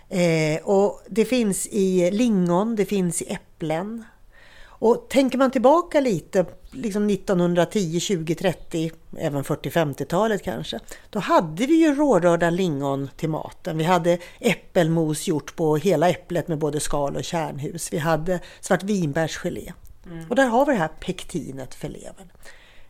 Eh, 0.10 0.62
och 0.63 1.01
det 1.10 1.25
finns 1.25 1.67
i 1.67 2.12
lingon, 2.12 2.75
det 2.75 2.86
finns 2.86 3.22
i 3.22 3.31
äpplen. 3.34 4.03
Och 4.62 5.10
tänker 5.10 5.38
man 5.38 5.51
tillbaka 5.51 6.00
lite, 6.00 6.46
liksom 6.71 7.09
1910, 7.09 7.99
20, 7.99 8.35
30, 8.35 8.91
även 9.17 9.43
40, 9.43 9.69
50-talet 9.69 10.43
kanske. 10.43 10.79
Då 11.09 11.19
hade 11.19 11.65
vi 11.65 11.73
ju 11.73 11.95
rårörda 11.95 12.49
lingon 12.49 13.09
till 13.17 13.29
maten. 13.29 13.77
Vi 13.77 13.83
hade 13.83 14.17
äppelmos 14.39 15.27
gjort 15.27 15.55
på 15.55 15.77
hela 15.77 16.09
äpplet 16.09 16.47
med 16.47 16.57
både 16.57 16.79
skal 16.79 17.15
och 17.15 17.23
kärnhus. 17.23 17.93
Vi 17.93 17.97
hade 17.97 18.39
svartvinbärsgelé. 18.59 19.73
Mm. 20.05 20.25
Och 20.29 20.35
där 20.35 20.45
har 20.45 20.65
vi 20.65 20.71
det 20.71 20.77
här 20.77 20.88
pektinet 20.88 21.75
för 21.75 21.89
levern. 21.89 22.31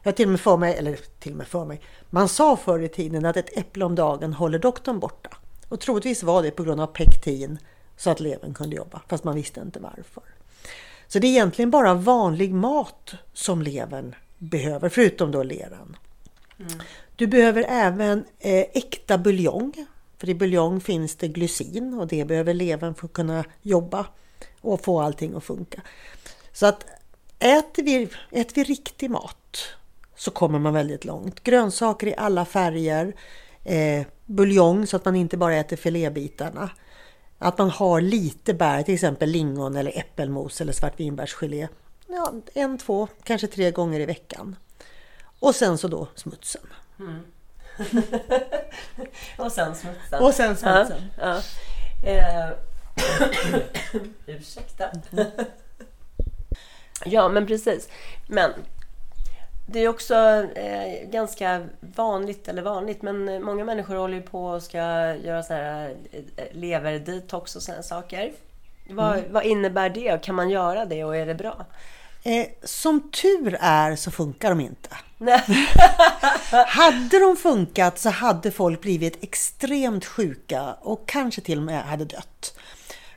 Jag 0.04 0.16
till 0.16 0.26
och 0.26 0.32
med 0.32 0.40
för 0.40 0.58
mig, 0.58 0.76
eller 0.76 1.00
till 1.20 1.32
och 1.32 1.38
med 1.38 1.48
för 1.48 1.66
mig, 1.66 1.82
man 2.10 2.30
sa 2.30 2.58
förr 2.58 2.80
i 2.80 2.88
tiden 2.88 3.26
att 3.26 3.38
ett 3.38 3.58
äpple 3.58 3.86
om 3.86 3.96
dagen 3.96 4.34
håller 4.34 4.60
doktorn 4.60 5.00
borta. 5.00 5.30
Och 5.70 5.80
troligtvis 5.80 6.24
var 6.24 6.44
det 6.44 6.52
på 6.52 6.64
grund 6.64 6.82
av 6.82 6.88
pektin 6.88 7.58
så 7.98 8.10
att 8.10 8.20
levern 8.20 8.54
kunde 8.54 8.76
jobba, 8.76 9.02
fast 9.08 9.24
man 9.24 9.36
visste 9.36 9.62
inte 9.62 9.80
varför. 9.80 10.24
Så 11.10 11.20
det 11.20 11.28
är 11.28 11.30
egentligen 11.30 11.72
bara 11.72 11.94
vanlig 11.94 12.54
mat 12.54 13.14
som 13.34 13.62
levern 13.62 14.16
behöver, 14.38 14.90
förutom 14.90 15.32
då 15.32 15.44
leran. 15.44 15.98
Mm. 16.60 16.72
Du 17.16 17.28
behöver 17.28 17.66
även 17.70 18.26
eh, 18.40 18.66
äkta 18.74 19.18
buljong, 19.18 19.74
för 20.18 20.30
i 20.30 20.36
buljong 20.36 20.82
finns 20.82 21.16
det 21.16 21.28
glycin 21.28 21.94
och 21.94 22.08
det 22.08 22.26
behöver 22.26 22.54
levern 22.54 22.96
för 22.96 23.06
att 23.06 23.14
kunna 23.14 23.44
jobba 23.62 24.06
och 24.62 24.84
få 24.84 25.02
allting 25.02 25.36
att 25.36 25.44
funka. 25.44 25.82
Så 26.54 26.66
att 26.66 26.86
äter 27.40 27.84
vi, 27.84 28.10
äter 28.32 28.56
vi 28.56 28.64
riktig 28.64 29.10
mat 29.10 29.58
så 30.16 30.32
kommer 30.32 30.60
man 30.60 30.74
väldigt 30.74 31.06
långt. 31.06 31.44
Grönsaker 31.44 32.08
i 32.08 32.16
alla 32.18 32.46
färger, 32.46 33.16
eh, 33.64 34.06
buljong 34.26 34.88
så 34.88 34.96
att 34.96 35.06
man 35.06 35.16
inte 35.16 35.38
bara 35.38 35.56
äter 35.56 35.78
filébitarna. 35.78 36.70
Att 37.40 37.58
man 37.58 37.70
har 37.70 38.02
lite 38.02 38.54
bär, 38.54 38.84
till 38.84 38.94
exempel 38.94 39.30
lingon 39.30 39.76
eller 39.76 39.98
äppelmos 39.98 40.62
eller 40.62 40.74
svartvinbärsgelé. 40.74 41.68
Ja, 42.08 42.34
en, 42.54 42.78
två, 42.78 43.08
kanske 43.24 43.48
tre 43.48 43.72
gånger 43.72 44.00
i 44.00 44.06
veckan. 44.06 44.56
Och 45.40 45.56
sen 45.56 45.78
så 45.78 45.88
då 45.88 46.08
smutsen. 46.16 46.62
Mm. 47.00 47.20
och 49.38 49.52
sen 49.52 49.76
smutsen. 49.76 50.24
Och 50.24 50.34
sen 50.34 50.58
smutsen. 50.58 51.02
Ja, 51.18 51.42
ja. 52.04 52.10
Eh. 52.10 52.50
Ursäkta. 54.26 54.92
ja, 57.06 57.30
men 57.30 57.48
precis. 57.48 57.90
Men 58.28 58.54
det 59.72 59.80
är 59.80 59.88
också 59.88 60.16
eh, 60.56 61.10
ganska 61.10 61.66
vanligt, 61.96 62.48
eller 62.48 62.62
vanligt, 62.62 63.02
men 63.02 63.44
många 63.44 63.66
människor 63.66 63.96
håller 63.96 64.16
ju 64.16 64.22
på 64.22 64.46
och 64.46 64.64
ska 64.64 64.78
göra 65.16 65.44
sådana 65.44 65.64
här 65.64 65.96
eh, 66.12 66.44
leverdetox 66.52 67.56
och 67.56 67.62
sådana 67.62 67.84
saker. 67.84 68.32
Vad, 68.90 69.18
mm. 69.18 69.34
vad 69.34 69.46
innebär 69.46 69.90
det? 69.90 70.24
Kan 70.24 70.36
man 70.36 70.50
göra 70.50 70.86
det 70.86 71.04
och 71.04 71.18
är 71.18 71.26
det 71.26 71.36
bra? 71.36 71.66
Eh, 72.24 72.48
som 72.64 73.12
tur 73.12 73.58
är 73.62 73.96
så 73.96 74.12
funkar 74.12 74.50
de 74.50 74.60
inte. 74.60 74.90
hade 76.68 77.20
de 77.20 77.36
funkat 77.38 78.00
så 78.00 78.10
hade 78.10 78.52
folk 78.52 78.82
blivit 78.82 79.24
extremt 79.24 80.06
sjuka 80.06 80.76
och 80.82 81.08
kanske 81.08 81.42
till 81.42 81.58
och 81.58 81.64
med 81.64 81.84
hade 81.84 82.06
dött. 82.06 82.58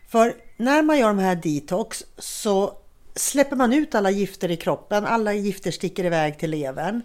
För 0.08 0.34
när 0.56 0.82
man 0.82 0.98
gör 0.98 1.08
de 1.08 1.18
här 1.18 1.36
detox 1.36 2.04
så 2.18 2.72
släpper 3.14 3.56
man 3.56 3.72
ut 3.72 3.94
alla 3.94 4.10
gifter 4.10 4.50
i 4.50 4.56
kroppen, 4.56 5.06
alla 5.06 5.32
gifter 5.32 5.70
sticker 5.70 6.04
iväg 6.04 6.38
till 6.38 6.50
levern. 6.50 7.02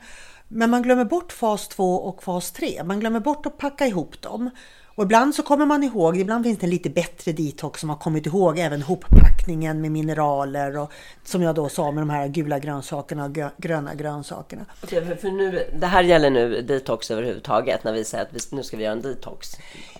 Men 0.47 0.69
man 0.69 0.81
glömmer 0.81 1.05
bort 1.05 1.31
fas 1.31 1.67
2 1.67 1.95
och 1.95 2.23
fas 2.23 2.51
3. 2.51 2.83
Man 2.83 2.99
glömmer 2.99 3.19
bort 3.19 3.45
att 3.45 3.57
packa 3.57 3.87
ihop 3.87 4.21
dem. 4.21 4.49
Och 4.97 5.03
ibland 5.03 5.35
så 5.35 5.43
kommer 5.43 5.65
man 5.65 5.83
ihåg, 5.83 6.17
ibland 6.17 6.45
finns 6.45 6.59
det 6.59 6.65
en 6.65 6.69
lite 6.69 6.89
bättre 6.89 7.31
detox 7.31 7.79
som 7.79 7.89
har 7.89 7.97
kommit 7.97 8.25
ihåg 8.25 8.59
även 8.59 8.81
hoppackningen 8.81 9.81
med 9.81 9.91
mineraler 9.91 10.77
och 10.77 10.91
som 11.23 11.41
jag 11.41 11.55
då 11.55 11.69
sa 11.69 11.91
med 11.91 12.01
de 12.01 12.09
här 12.09 12.27
gula 12.27 12.59
grönsakerna 12.59 13.25
och 13.25 13.37
gröna 13.57 13.95
grönsakerna. 13.95 14.65
Okej, 14.83 15.17
för 15.21 15.31
nu, 15.31 15.69
det 15.79 15.87
här 15.87 16.03
gäller 16.03 16.29
nu 16.29 16.61
detox 16.61 17.11
överhuvudtaget 17.11 17.83
när 17.83 17.93
vi 17.93 18.03
säger 18.03 18.23
att 18.23 18.33
vi, 18.33 18.55
nu 18.55 18.63
ska 18.63 18.77
vi 18.77 18.83
göra 18.83 18.93
en 18.93 19.01
detox? 19.01 19.47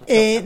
Eh, 0.05 0.43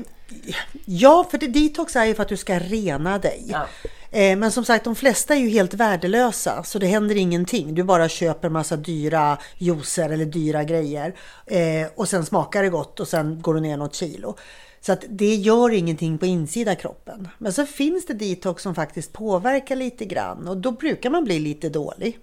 ja, 0.86 1.28
för 1.32 1.38
det, 1.38 1.47
detox 1.47 1.95
är 1.95 2.06
ju 2.06 2.15
för 2.15 2.24
att 2.24 2.30
du 2.30 2.38
ska 2.38 2.60
rena 2.60 3.17
dig. 3.17 3.45
Ja. 3.47 3.67
Eh, 4.12 4.38
men 4.38 4.52
som 4.52 4.65
sagt, 4.65 4.86
de 4.86 4.95
flesta 4.95 5.36
är 5.36 5.39
ju 5.39 5.50
helt 5.50 5.74
värdelösa 5.74 6.63
så 6.63 6.80
det 6.80 6.88
händer 6.88 7.15
ingenting. 7.15 7.76
Du 7.76 7.84
bara 7.84 8.10
köper 8.10 8.50
massa 8.50 8.76
dyra 8.76 9.38
juicer 9.58 10.10
eller 10.10 10.26
dyra 10.26 10.63
grejer 10.63 11.15
eh, 11.45 11.88
och 11.95 12.10
sen 12.10 12.26
smakar 12.26 12.63
det 12.63 12.69
gott 12.69 13.00
och 13.00 13.08
sen 13.08 13.41
går 13.41 13.54
du 13.54 13.60
ner 13.60 13.78
något 13.78 13.95
kilo. 13.95 14.38
Så 14.82 14.93
att 14.93 15.04
det 15.10 15.36
gör 15.36 15.69
ingenting 15.69 16.17
på 16.17 16.26
insida 16.26 16.76
kroppen. 16.76 17.28
Men 17.38 17.54
så 17.54 17.65
finns 17.65 18.06
det 18.06 18.13
detox 18.13 18.63
som 18.63 18.76
faktiskt 18.76 19.13
påverkar 19.13 19.76
lite 19.76 20.06
grann 20.06 20.47
och 20.47 20.58
då 20.58 20.71
brukar 20.71 21.10
man 21.10 21.24
bli 21.24 21.39
lite 21.39 21.69
dålig. 21.69 22.19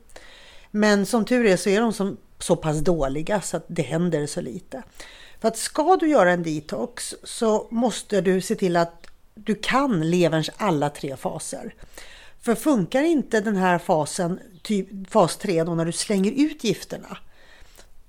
Men 0.71 1.07
som 1.07 1.25
tur 1.25 1.47
är 1.47 1.57
så 1.57 1.69
är 1.69 1.81
de 1.81 1.93
som, 1.93 2.17
så 2.39 2.57
pass 2.57 2.79
dåliga 2.79 3.41
så 3.41 3.57
att 3.57 3.65
det 3.69 3.83
händer 3.83 4.27
så 4.27 4.41
lite. 4.41 4.83
För 5.41 5.49
att 5.49 5.57
ska 5.57 5.97
du 5.97 6.09
göra 6.09 6.33
en 6.33 6.43
detox 6.43 7.15
så 7.23 7.67
måste 7.71 8.21
du 8.21 8.41
se 8.41 8.55
till 8.55 8.77
att 8.77 8.98
du 9.45 9.55
kan 9.55 10.11
leverns 10.11 10.51
alla 10.57 10.91
tre 10.91 11.17
faser. 11.17 11.75
För 12.41 12.55
funkar 12.55 13.03
inte 13.03 13.41
den 13.41 13.57
här 13.57 13.79
fasen, 13.79 14.41
typ 14.63 15.11
fas 15.11 15.37
3, 15.37 15.65
då 15.65 15.75
när 15.75 15.85
du 15.85 15.93
slänger 15.93 16.33
ut 16.33 16.65
gifterna, 16.65 17.19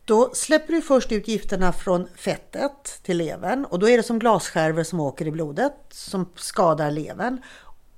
då 0.06 0.32
släpper 0.34 0.74
du 0.74 0.82
först 0.82 1.12
ut 1.12 1.28
gifterna 1.28 1.74
från 1.74 2.08
fettet 2.16 3.00
till 3.04 3.18
levern 3.18 3.66
och 3.66 3.80
då 3.80 3.90
är 3.90 3.98
det 3.98 4.04
som 4.04 4.20
glasskärvor 4.20 4.84
som 4.84 5.00
åker 5.00 5.28
i 5.28 5.32
blodet 5.32 5.74
som 5.92 6.30
skadar 6.36 6.92
levern. 6.92 7.42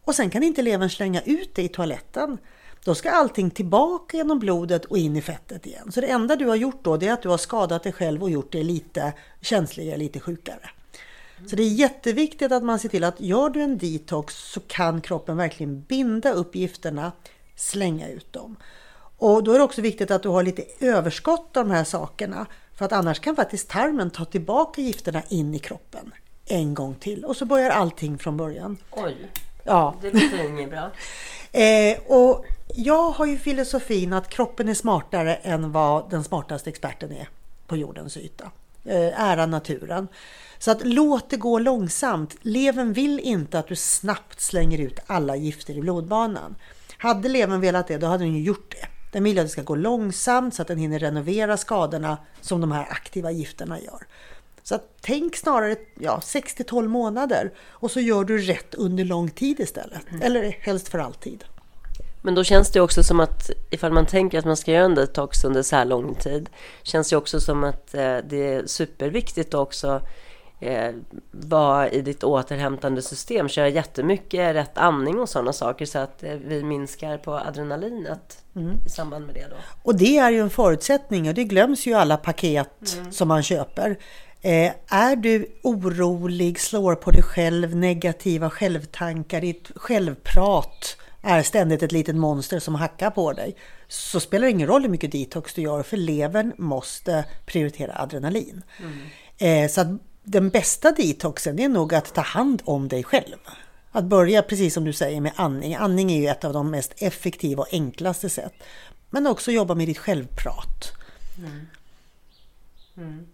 Och 0.04 0.16
sen 0.16 0.30
kan 0.30 0.44
inte 0.44 0.62
levern 0.62 0.90
slänga 0.90 1.22
ut 1.22 1.56
det 1.56 1.64
i 1.64 1.70
toaletten. 1.70 2.38
Då 2.84 2.96
ska 2.96 3.12
allting 3.12 3.52
tillbaka 3.52 4.18
genom 4.18 4.40
blodet 4.40 4.86
och 4.86 4.98
in 4.98 5.16
i 5.16 5.22
fettet 5.22 5.66
igen. 5.66 5.92
Så 5.92 6.02
det 6.02 6.08
enda 6.08 6.36
du 6.36 6.46
har 6.46 6.56
gjort 6.56 6.84
då 6.84 6.98
det 6.98 7.08
är 7.08 7.14
att 7.14 7.22
du 7.22 7.30
har 7.30 7.38
skadat 7.38 7.84
dig 7.84 7.94
själv 7.94 8.24
och 8.24 8.30
gjort 8.30 8.52
dig 8.52 8.64
lite 8.64 9.14
känsligare, 9.42 9.98
lite 9.98 10.20
sjukare. 10.20 10.70
Så 11.48 11.56
det 11.56 11.64
är 11.64 11.70
jätteviktigt 11.70 12.52
att 12.52 12.64
man 12.64 12.80
ser 12.80 12.90
till 12.90 13.04
att 13.04 13.22
gör 13.22 13.50
du 13.50 13.62
en 13.62 13.78
detox 13.78 14.36
så 14.36 14.60
kan 14.60 15.02
kroppen 15.02 15.38
verkligen 15.38 15.82
binda 15.82 16.32
upp 16.32 16.56
gifterna, 16.56 17.12
slänga 17.56 18.10
ut 18.10 18.34
dem. 18.34 18.56
Och 19.18 19.44
då 19.44 19.54
är 19.54 19.58
det 19.58 19.64
också 19.64 19.82
viktigt 19.82 20.12
att 20.12 20.24
du 20.24 20.30
har 20.30 20.44
lite 20.44 20.64
överskott 20.80 21.58
av 21.58 21.68
de 21.68 21.72
här 21.72 21.84
sakerna. 21.84 22.46
För 22.76 22.86
att 22.86 22.92
annars 22.92 23.20
kan 23.20 23.36
faktiskt 23.36 23.70
tarmen 23.70 24.10
ta 24.10 24.26
tillbaka 24.26 24.82
gifterna 24.82 25.22
in 25.30 25.56
i 25.56 25.60
kroppen 25.60 26.12
en 26.46 26.74
gång 26.74 26.96
till. 26.96 27.26
Och 27.26 27.38
så 27.38 27.46
börjar 27.46 27.70
allting 27.70 28.18
från 28.18 28.38
början. 28.38 28.78
Oj, 28.92 29.18
ja. 29.64 29.96
det 30.02 30.14
låter 30.14 30.50
inget 30.50 30.70
bra. 30.70 30.92
Eh, 31.54 32.00
och 32.08 32.46
jag 32.76 33.12
har 33.12 33.26
ju 33.26 33.38
filosofin 33.38 34.14
att 34.14 34.30
kroppen 34.30 34.70
är 34.70 34.74
smartare 34.74 35.36
än 35.36 35.72
vad 35.72 36.10
den 36.10 36.24
smartaste 36.24 36.70
experten 36.70 37.12
är 37.12 37.30
på 37.68 37.78
jordens 37.78 38.18
yta. 38.18 38.52
Eh, 38.86 39.22
ära 39.22 39.46
naturen. 39.46 40.08
Så 40.60 40.72
att 40.72 40.86
låt 40.86 41.30
det 41.30 41.38
gå 41.38 41.60
långsamt. 41.60 42.38
Levern 42.42 42.94
vill 42.94 43.20
inte 43.20 43.60
att 43.60 43.68
du 43.68 43.76
snabbt 43.76 44.42
slänger 44.42 44.78
ut 44.78 45.00
alla 45.06 45.36
gifter 45.36 45.78
i 45.78 45.82
blodbanan. 45.82 46.56
Hade 46.98 47.30
levern 47.30 47.62
velat 47.62 47.88
det, 47.88 47.98
då 47.98 48.08
hade 48.08 48.24
den 48.24 48.36
ju 48.36 48.44
gjort 48.44 48.72
det. 48.72 48.88
Den 49.12 49.24
vill 49.24 49.40
att 49.40 49.46
det 49.46 49.50
ska 49.50 49.62
gå 49.62 49.76
långsamt 49.76 50.56
så 50.56 50.62
att 50.62 50.68
den 50.68 50.78
hinner 50.78 51.00
renovera 51.00 51.58
skadorna 51.58 52.18
som 52.42 52.62
de 52.62 52.72
här 52.72 52.88
aktiva 52.90 53.32
gifterna 53.32 53.80
gör. 53.80 54.08
Så 54.64 54.80
tänk 55.02 55.36
snarare 55.36 55.76
ja, 56.00 56.22
6 56.22 56.56
12 56.68 56.90
månader 56.90 57.52
och 57.60 57.92
så 57.92 58.00
gör 58.00 58.24
du 58.24 58.38
rätt 58.38 58.76
under 58.76 59.06
lång 59.06 59.30
tid 59.30 59.60
istället. 59.60 60.10
Mm. 60.10 60.22
Eller 60.22 60.52
helst 60.60 60.90
för 60.90 61.00
alltid. 61.00 61.44
Men 62.22 62.36
då 62.36 62.44
känns 62.44 62.72
det 62.72 62.82
också 62.82 63.04
som 63.04 63.20
att 63.20 63.50
ifall 63.70 63.92
man 63.92 64.06
tänker 64.06 64.40
att 64.40 64.46
man 64.46 64.58
ska 64.58 64.72
göra 64.72 64.86
en 64.86 64.96
detox 64.96 65.44
under 65.44 65.64
så 65.64 65.76
här 65.76 65.86
lång 65.86 66.16
tid, 66.16 66.50
känns 66.84 67.10
det 67.10 67.16
också 67.16 67.40
som 67.40 67.64
att 67.64 67.94
eh, 67.94 68.18
det 68.30 68.54
är 68.54 68.66
superviktigt 68.66 69.54
också 69.54 70.02
eh, 70.60 70.92
vara 71.32 71.90
i 71.90 72.02
ditt 72.02 72.24
återhämtande 72.24 73.02
system, 73.02 73.50
köra 73.50 73.70
jättemycket 73.70 74.56
rätt 74.56 74.78
andning 74.78 75.20
och 75.20 75.30
sådana 75.30 75.54
saker 75.54 75.86
så 75.86 76.00
att 76.00 76.24
eh, 76.24 76.34
vi 76.34 76.64
minskar 76.64 77.18
på 77.18 77.34
adrenalinet 77.34 78.44
mm. 78.56 78.78
i 78.86 78.90
samband 78.90 79.26
med 79.26 79.36
det. 79.36 79.48
Då. 79.50 79.56
Och 79.84 79.96
det 79.96 80.18
är 80.18 80.32
ju 80.32 80.40
en 80.40 80.50
förutsättning 80.50 81.28
och 81.28 81.34
det 81.34 81.44
glöms 81.44 81.88
ju 81.88 81.94
alla 81.94 82.18
paket 82.18 82.98
mm. 82.98 83.12
som 83.12 83.28
man 83.28 83.44
köper. 83.44 83.98
Eh, 84.42 84.72
är 84.88 85.16
du 85.16 85.46
orolig, 85.64 86.60
slår 86.60 86.96
på 86.96 87.12
dig 87.12 87.24
själv, 87.24 87.76
negativa 87.76 88.50
självtankar, 88.50 89.42
ditt 89.42 89.72
självprat 89.76 90.98
är 91.22 91.44
ständigt 91.44 91.84
ett 91.84 91.92
litet 91.92 92.16
monster 92.16 92.60
som 92.60 92.76
hackar 92.76 93.10
på 93.10 93.34
dig 93.34 93.56
så 93.88 94.20
spelar 94.20 94.46
det 94.46 94.52
ingen 94.52 94.68
roll 94.68 94.82
hur 94.82 94.90
mycket 94.90 95.12
detox 95.12 95.54
du 95.54 95.62
gör 95.62 95.84
för 95.84 95.98
levern 95.98 96.54
måste 96.58 97.26
prioritera 97.46 98.02
adrenalin. 98.02 98.62
Mm. 98.80 99.66
Eh, 99.66 99.70
så 99.70 99.82
att 99.82 99.88
den 100.24 100.50
bästa 100.50 100.92
detoxen 100.92 101.60
är 101.60 101.70
nog 101.70 101.94
att 101.94 102.14
ta 102.14 102.22
hand 102.22 102.62
om 102.66 102.88
dig 102.88 103.04
själv. 103.04 103.38
Att 103.92 104.04
börja 104.04 104.42
precis 104.42 104.74
som 104.74 104.84
du 104.84 104.94
säger 104.94 105.22
med 105.22 105.32
andning. 105.36 105.76
Andning 105.76 106.12
är 106.12 106.22
ju 106.22 106.28
ett 106.28 106.44
av 106.44 106.54
de 106.54 106.72
mest 106.72 106.94
effektiva 106.98 107.62
och 107.62 107.74
enklaste 107.74 108.30
sätt. 108.30 108.54
Men 109.10 109.28
också 109.28 109.52
jobba 109.52 109.76
med 109.76 109.88
ditt 109.88 109.98
självprat. 109.98 110.92
Mm. 111.38 111.68
Mm. 112.98 113.28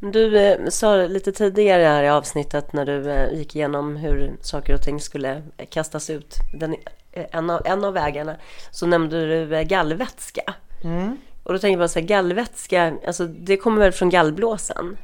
Du 0.00 0.38
eh, 0.38 0.68
sa 0.68 0.96
lite 0.96 1.32
tidigare 1.32 1.82
här 1.82 2.02
i 2.02 2.08
avsnittet 2.08 2.72
när 2.72 2.84
du 2.84 3.10
eh, 3.10 3.38
gick 3.38 3.56
igenom 3.56 3.96
hur 3.96 4.36
saker 4.40 4.74
och 4.74 4.82
ting 4.82 5.00
skulle 5.00 5.42
kastas 5.70 6.10
ut, 6.10 6.34
den, 6.54 6.76
eh, 7.12 7.26
en, 7.30 7.50
av, 7.50 7.62
en 7.64 7.84
av 7.84 7.92
vägarna, 7.92 8.36
så 8.70 8.86
nämnde 8.86 9.26
du 9.26 9.56
eh, 9.56 9.62
gallvätska. 9.62 10.54
Mm. 10.84 11.16
Och 11.42 11.52
då 11.52 11.58
tänker 11.58 11.78
man 11.78 11.88
så 11.88 11.98
här, 11.98 12.06
gallvätska, 12.06 12.94
alltså 13.06 13.26
det 13.26 13.56
kommer 13.56 13.80
väl 13.80 13.92
från 13.92 14.10
gallblåsan? 14.10 14.96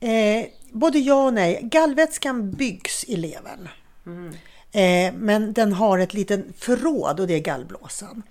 Eh, 0.00 0.46
både 0.72 0.98
ja 0.98 1.26
och 1.26 1.34
nej. 1.34 1.60
Gallvätskan 1.62 2.50
byggs 2.50 3.04
i 3.04 3.16
levern. 3.16 3.68
Eh, 4.72 5.14
men 5.14 5.52
den 5.52 5.72
har 5.72 5.98
ett 5.98 6.14
litet 6.14 6.44
förråd 6.58 7.20
och 7.20 7.26
det 7.26 7.34
är 7.34 7.38
gallblåsan. 7.38 8.22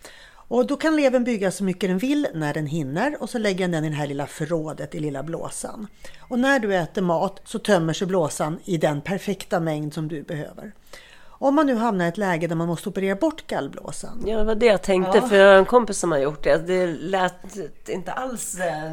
Och 0.53 0.67
då 0.67 0.77
kan 0.77 0.95
levern 0.95 1.23
bygga 1.23 1.51
så 1.51 1.63
mycket 1.63 1.89
den 1.89 1.97
vill 1.97 2.27
när 2.33 2.53
den 2.53 2.65
hinner 2.67 3.15
och 3.19 3.29
så 3.29 3.37
lägger 3.37 3.59
den 3.67 3.71
den 3.71 3.85
i 3.85 3.89
det 3.89 3.95
här 3.95 4.07
lilla 4.07 4.27
förrådet 4.27 4.95
i 4.95 4.99
lilla 4.99 5.23
blåsan. 5.23 5.87
Och 6.19 6.39
när 6.39 6.59
du 6.59 6.75
äter 6.75 7.01
mat 7.01 7.41
så 7.43 7.59
tömmer 7.59 7.93
sig 7.93 8.07
blåsan 8.07 8.59
i 8.65 8.77
den 8.77 9.01
perfekta 9.01 9.59
mängd 9.59 9.93
som 9.93 10.07
du 10.07 10.23
behöver. 10.23 10.71
Om 11.25 11.55
man 11.55 11.65
nu 11.67 11.75
hamnar 11.75 12.05
i 12.05 12.07
ett 12.07 12.17
läge 12.17 12.47
där 12.47 12.55
man 12.55 12.67
måste 12.67 12.89
operera 12.89 13.15
bort 13.15 13.47
gallblåsan 13.47 14.23
Ja, 14.27 14.37
det 14.37 14.43
var 14.43 14.55
det 14.55 14.65
jag 14.65 14.81
tänkte, 14.81 15.17
Ja. 15.17 15.27
för 15.27 15.35
jag 15.35 15.51
har 15.51 15.57
en 15.57 15.65
kompis 15.65 15.97
som 15.97 16.11
har 16.11 16.19
gjort 16.19 16.43
det. 16.43 16.67
Det 16.67 16.87
lät 16.87 17.57
inte 17.87 18.11
alls 18.11 18.59
eh, 18.59 18.91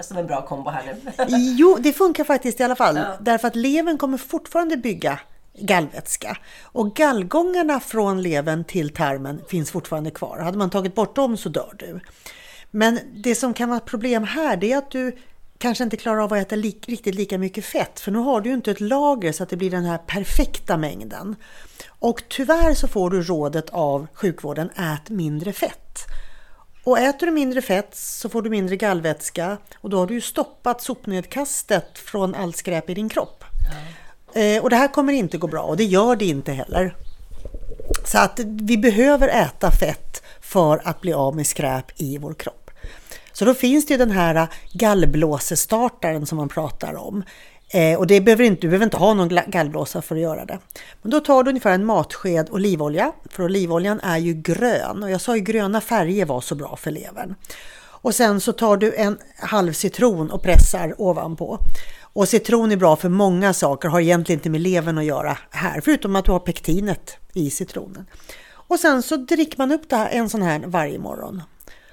som 0.00 0.16
en 0.16 0.26
bra 0.26 0.46
kombo 0.46 0.70
här 0.70 0.82
nu. 1.04 1.12
Jo, 1.58 1.76
det 1.80 1.92
funkar 1.92 2.24
faktiskt 2.24 2.60
i 2.60 2.62
alla 2.62 2.76
fall. 2.76 2.96
Ja. 2.96 3.16
Därför 3.20 3.48
att 3.48 3.56
levern 3.56 3.98
kommer 3.98 4.18
fortfarande 4.18 4.76
bygga 4.76 5.20
gallvätska. 5.58 6.36
Och 6.62 6.94
gallgångarna 6.94 7.80
från 7.80 8.22
levern 8.22 8.64
till 8.64 8.90
tarmen 8.90 9.40
finns 9.48 9.70
fortfarande 9.70 10.10
kvar. 10.10 10.38
Hade 10.38 10.58
man 10.58 10.70
tagit 10.70 10.94
bort 10.94 11.16
dem 11.16 11.36
så 11.36 11.48
dör 11.48 11.74
du. 11.78 12.00
Men 12.70 13.00
det 13.14 13.34
som 13.34 13.54
kan 13.54 13.68
vara 13.68 13.76
ett 13.76 13.84
problem 13.84 14.24
här 14.24 14.56
det 14.56 14.72
är 14.72 14.78
att 14.78 14.90
du 14.90 15.16
kanske 15.58 15.84
inte 15.84 15.96
klarar 15.96 16.20
av 16.20 16.32
att 16.32 16.38
äta 16.38 16.56
li 16.56 16.78
riktigt 16.86 17.14
lika 17.14 17.38
mycket 17.38 17.64
fett. 17.64 18.00
För 18.00 18.12
nu 18.12 18.18
har 18.18 18.40
du 18.40 18.48
ju 18.48 18.54
inte 18.54 18.70
ett 18.70 18.80
lager 18.80 19.32
så 19.32 19.42
att 19.42 19.48
det 19.48 19.56
blir 19.56 19.70
den 19.70 19.84
här 19.84 19.98
perfekta 19.98 20.76
mängden. 20.76 21.36
Och 21.88 22.22
tyvärr 22.28 22.74
så 22.74 22.88
får 22.88 23.10
du 23.10 23.22
rådet 23.22 23.70
av 23.70 24.06
sjukvården, 24.12 24.70
ät 24.70 25.10
mindre 25.10 25.52
fett. 25.52 26.04
Och 26.84 26.98
äter 26.98 27.26
du 27.26 27.32
mindre 27.32 27.62
fett 27.62 27.94
så 27.96 28.28
får 28.28 28.42
du 28.42 28.50
mindre 28.50 28.76
gallvätska 28.76 29.58
och 29.76 29.90
då 29.90 29.98
har 29.98 30.06
du 30.06 30.14
ju 30.14 30.20
stoppat 30.20 30.82
sopnedkastet 30.82 31.98
från 31.98 32.34
allt 32.34 32.56
skräp 32.56 32.90
i 32.90 32.94
din 32.94 33.08
kropp. 33.08 33.44
Ja. 33.44 34.05
Eh, 34.36 34.62
och 34.62 34.70
det 34.70 34.76
här 34.76 34.88
kommer 34.88 35.12
inte 35.12 35.38
gå 35.38 35.46
bra 35.46 35.62
och 35.62 35.76
det 35.76 35.84
gör 35.84 36.16
det 36.16 36.24
inte 36.24 36.52
heller. 36.52 36.96
Så 38.04 38.18
att 38.18 38.40
vi 38.44 38.78
behöver 38.78 39.28
äta 39.28 39.70
fett 39.70 40.22
för 40.40 40.80
att 40.84 41.00
bli 41.00 41.12
av 41.12 41.36
med 41.36 41.46
skräp 41.46 42.00
i 42.00 42.18
vår 42.18 42.34
kropp. 42.34 42.70
Så 43.32 43.44
då 43.44 43.54
finns 43.54 43.86
det 43.86 43.94
ju 43.94 43.98
den 43.98 44.10
här 44.10 44.34
eh, 44.34 44.48
gallblåsestartaren 44.72 46.26
som 46.26 46.38
man 46.38 46.48
pratar 46.48 46.94
om. 46.94 47.22
Eh, 47.68 47.98
och 47.98 48.06
det 48.06 48.20
behöver 48.20 48.44
inte, 48.44 48.60
du 48.60 48.68
behöver 48.68 48.84
inte 48.84 48.96
ha 48.96 49.14
någon 49.14 49.38
gallblåsa 49.46 50.02
för 50.02 50.14
att 50.14 50.22
göra 50.22 50.44
det. 50.44 50.58
Men 51.02 51.10
då 51.10 51.20
tar 51.20 51.42
du 51.42 51.48
ungefär 51.48 51.72
en 51.72 51.84
matsked 51.84 52.50
olivolja, 52.50 53.12
för 53.30 53.42
olivoljan 53.42 54.00
är 54.00 54.18
ju 54.18 54.34
grön. 54.34 55.02
Och 55.02 55.10
jag 55.10 55.20
sa 55.20 55.36
ju 55.36 55.42
gröna 55.42 55.80
färger 55.80 56.24
var 56.24 56.40
så 56.40 56.54
bra 56.54 56.76
för 56.76 56.90
levern. 56.90 57.34
Och 58.06 58.14
sen 58.14 58.40
så 58.40 58.52
tar 58.52 58.76
du 58.76 58.94
en 58.94 59.18
halv 59.38 59.72
citron 59.72 60.30
och 60.30 60.42
pressar 60.42 60.94
ovanpå. 60.98 61.58
Och 62.16 62.28
citron 62.28 62.72
är 62.72 62.76
bra 62.76 62.96
för 62.96 63.08
många 63.08 63.52
saker, 63.52 63.88
har 63.88 64.00
egentligen 64.00 64.38
inte 64.38 64.50
med 64.50 64.60
levern 64.60 64.98
att 64.98 65.04
göra 65.04 65.38
här, 65.50 65.80
förutom 65.80 66.16
att 66.16 66.24
du 66.24 66.32
har 66.32 66.38
pektinet 66.38 67.16
i 67.32 67.50
citronen. 67.50 68.06
Och 68.48 68.78
sen 68.80 69.02
så 69.02 69.16
dricker 69.16 69.58
man 69.58 69.72
upp 69.72 69.88
det 69.88 69.96
här, 69.96 70.08
en 70.10 70.28
sån 70.28 70.42
här 70.42 70.62
varje 70.66 70.98
morgon. 70.98 71.42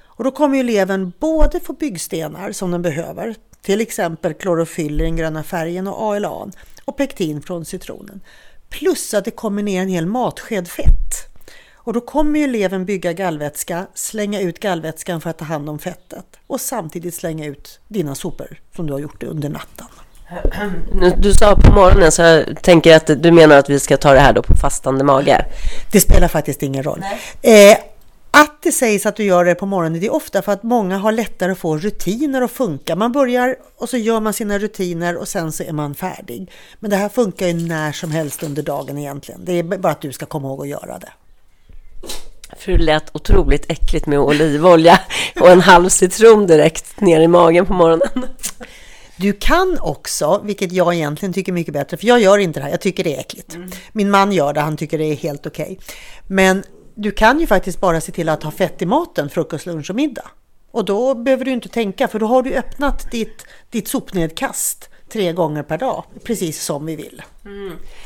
Och 0.04 0.24
då 0.24 0.30
kommer 0.30 0.56
ju 0.56 0.62
levern 0.62 1.12
både 1.20 1.60
få 1.60 1.72
byggstenar 1.72 2.52
som 2.52 2.70
den 2.70 2.82
behöver, 2.82 3.34
till 3.62 3.80
exempel 3.80 4.34
klorofyll 4.34 5.00
i 5.00 5.04
den 5.04 5.16
gröna 5.16 5.42
färgen 5.42 5.88
och 5.88 6.02
ALA 6.02 6.50
och 6.84 6.96
pektin 6.96 7.42
från 7.42 7.64
citronen. 7.64 8.20
Plus 8.68 9.14
att 9.14 9.24
det 9.24 9.30
kommer 9.30 9.62
ner 9.62 9.82
en 9.82 9.88
hel 9.88 10.06
matsked 10.06 10.68
fett. 10.68 11.14
Och 11.74 11.92
då 11.92 12.00
kommer 12.00 12.40
ju 12.40 12.46
levern 12.46 12.84
bygga 12.84 13.12
gallvätska, 13.12 13.86
slänga 13.94 14.40
ut 14.40 14.58
gallvätskan 14.58 15.20
för 15.20 15.30
att 15.30 15.38
ta 15.38 15.44
hand 15.44 15.68
om 15.68 15.78
fettet 15.78 16.26
och 16.46 16.60
samtidigt 16.60 17.14
slänga 17.14 17.46
ut 17.46 17.80
dina 17.88 18.14
sopor 18.14 18.60
som 18.76 18.86
du 18.86 18.92
har 18.92 19.00
gjort 19.00 19.22
under 19.22 19.48
natten. 19.48 19.86
Nu- 20.94 21.14
Du 21.18 21.32
sa 21.34 21.56
på 21.56 21.72
morgonen, 21.72 22.12
så 22.12 22.22
jag 22.22 22.62
tänker 22.62 22.96
att 22.96 23.22
du 23.22 23.30
menar 23.32 23.56
att 23.56 23.70
vi 23.70 23.80
ska 23.80 23.96
ta 23.96 24.12
det 24.12 24.20
här 24.20 24.32
då 24.32 24.42
på 24.42 24.54
fastande 24.54 25.04
mage. 25.04 25.44
Det 25.92 26.00
spelar 26.00 26.28
faktiskt 26.28 26.62
ingen 26.62 26.82
roll. 26.82 27.02
Eh, 27.42 27.76
att 28.30 28.62
det 28.62 28.72
sägs 28.72 29.06
att 29.06 29.16
du 29.16 29.24
gör 29.24 29.44
det 29.44 29.54
på 29.54 29.66
morgonen, 29.66 30.00
det 30.00 30.06
är 30.06 30.14
ofta 30.14 30.42
för 30.42 30.52
att 30.52 30.62
många 30.62 30.98
har 30.98 31.12
lättare 31.12 31.52
att 31.52 31.58
få 31.58 31.76
rutiner 31.78 32.42
att 32.42 32.50
funka. 32.50 32.96
Man 32.96 33.12
börjar 33.12 33.56
och 33.78 33.88
så 33.88 33.96
gör 33.96 34.20
man 34.20 34.32
sina 34.32 34.58
rutiner 34.58 35.16
och 35.16 35.28
sen 35.28 35.52
så 35.52 35.62
är 35.62 35.72
man 35.72 35.94
färdig. 35.94 36.50
Men 36.80 36.90
det 36.90 36.96
här 36.96 37.08
funkar 37.08 37.46
ju 37.46 37.52
när 37.68 37.92
som 37.92 38.10
helst 38.10 38.42
under 38.42 38.62
dagen 38.62 38.98
egentligen. 38.98 39.40
Det 39.44 39.52
är 39.58 39.62
bara 39.62 39.92
att 39.92 40.00
du 40.00 40.12
ska 40.12 40.26
komma 40.26 40.48
ihåg 40.48 40.60
att 40.62 40.68
göra 40.68 40.98
det. 40.98 41.12
För 42.58 42.72
det 42.72 42.78
lät 42.78 43.04
otroligt 43.16 43.70
äckligt 43.70 44.06
med 44.06 44.18
olivolja 44.18 45.00
och 45.40 45.50
en 45.50 45.60
halv 45.60 45.88
citron 45.88 46.46
direkt 46.46 47.00
ner 47.00 47.20
i 47.20 47.28
magen 47.28 47.66
på 47.66 47.72
morgonen. 47.72 48.08
Du 49.16 49.32
kan 49.32 49.78
också, 49.80 50.40
vilket 50.44 50.72
jag 50.72 50.94
egentligen 50.94 51.32
tycker 51.32 51.52
är 51.52 51.54
mycket 51.54 51.74
bättre, 51.74 51.96
för 51.96 52.06
jag 52.06 52.20
gör 52.20 52.38
inte 52.38 52.60
det 52.60 52.64
här, 52.64 52.70
jag 52.70 52.80
tycker 52.80 53.04
det 53.04 53.16
är 53.16 53.20
äckligt. 53.20 53.56
Min 53.92 54.10
man 54.10 54.32
gör 54.32 54.52
det, 54.52 54.60
han 54.60 54.76
tycker 54.76 54.98
det 54.98 55.04
är 55.04 55.16
helt 55.16 55.46
okej. 55.46 55.78
Men 56.26 56.64
du 56.94 57.10
kan 57.10 57.40
ju 57.40 57.46
faktiskt 57.46 57.80
bara 57.80 58.00
se 58.00 58.12
till 58.12 58.28
att 58.28 58.42
ha 58.42 58.50
fett 58.50 58.82
i 58.82 58.86
maten, 58.86 59.30
frukost, 59.30 59.66
lunch 59.66 59.90
och 59.90 59.96
middag. 59.96 60.26
Och 60.70 60.84
då 60.84 61.14
behöver 61.14 61.44
du 61.44 61.50
inte 61.50 61.68
tänka, 61.68 62.08
för 62.08 62.18
då 62.18 62.26
har 62.26 62.42
du 62.42 62.54
öppnat 62.54 63.10
ditt, 63.10 63.46
ditt 63.70 63.88
sopnedkast 63.88 64.90
tre 65.14 65.32
gånger 65.32 65.62
per 65.62 65.78
dag, 65.78 66.04
precis 66.24 66.64
som 66.64 66.86
vi 66.86 66.96
vill. 66.96 67.22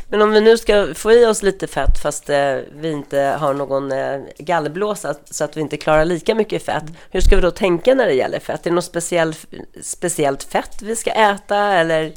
Men 0.09 0.23
om 0.23 0.31
vi 0.31 0.40
nu 0.40 0.59
ska 0.59 0.94
få 0.94 1.12
i 1.12 1.27
oss 1.27 1.42
lite 1.42 1.66
fett 1.66 1.99
fast 2.03 2.31
eh, 2.31 2.57
vi 2.73 2.90
inte 2.90 3.18
har 3.18 3.55
någon 3.55 3.92
eh, 3.92 4.21
gallblåsa 4.38 5.14
så 5.31 5.44
att 5.44 5.57
vi 5.57 5.61
inte 5.61 5.77
klarar 5.77 6.05
lika 6.05 6.35
mycket 6.35 6.62
fett. 6.62 6.85
Hur 7.11 7.21
ska 7.21 7.37
vi 7.37 7.42
då 7.42 7.51
tänka 7.51 7.94
när 7.94 8.07
det 8.07 8.14
gäller 8.14 8.40
fett? 8.40 8.66
Är 8.66 8.71
det 8.71 8.75
något 8.75 8.85
speciell, 8.85 9.35
speciellt 9.83 10.42
fett 10.42 10.83
vi 10.83 10.97
ska 10.97 11.11
äta 11.11 11.57
eller 11.57 12.12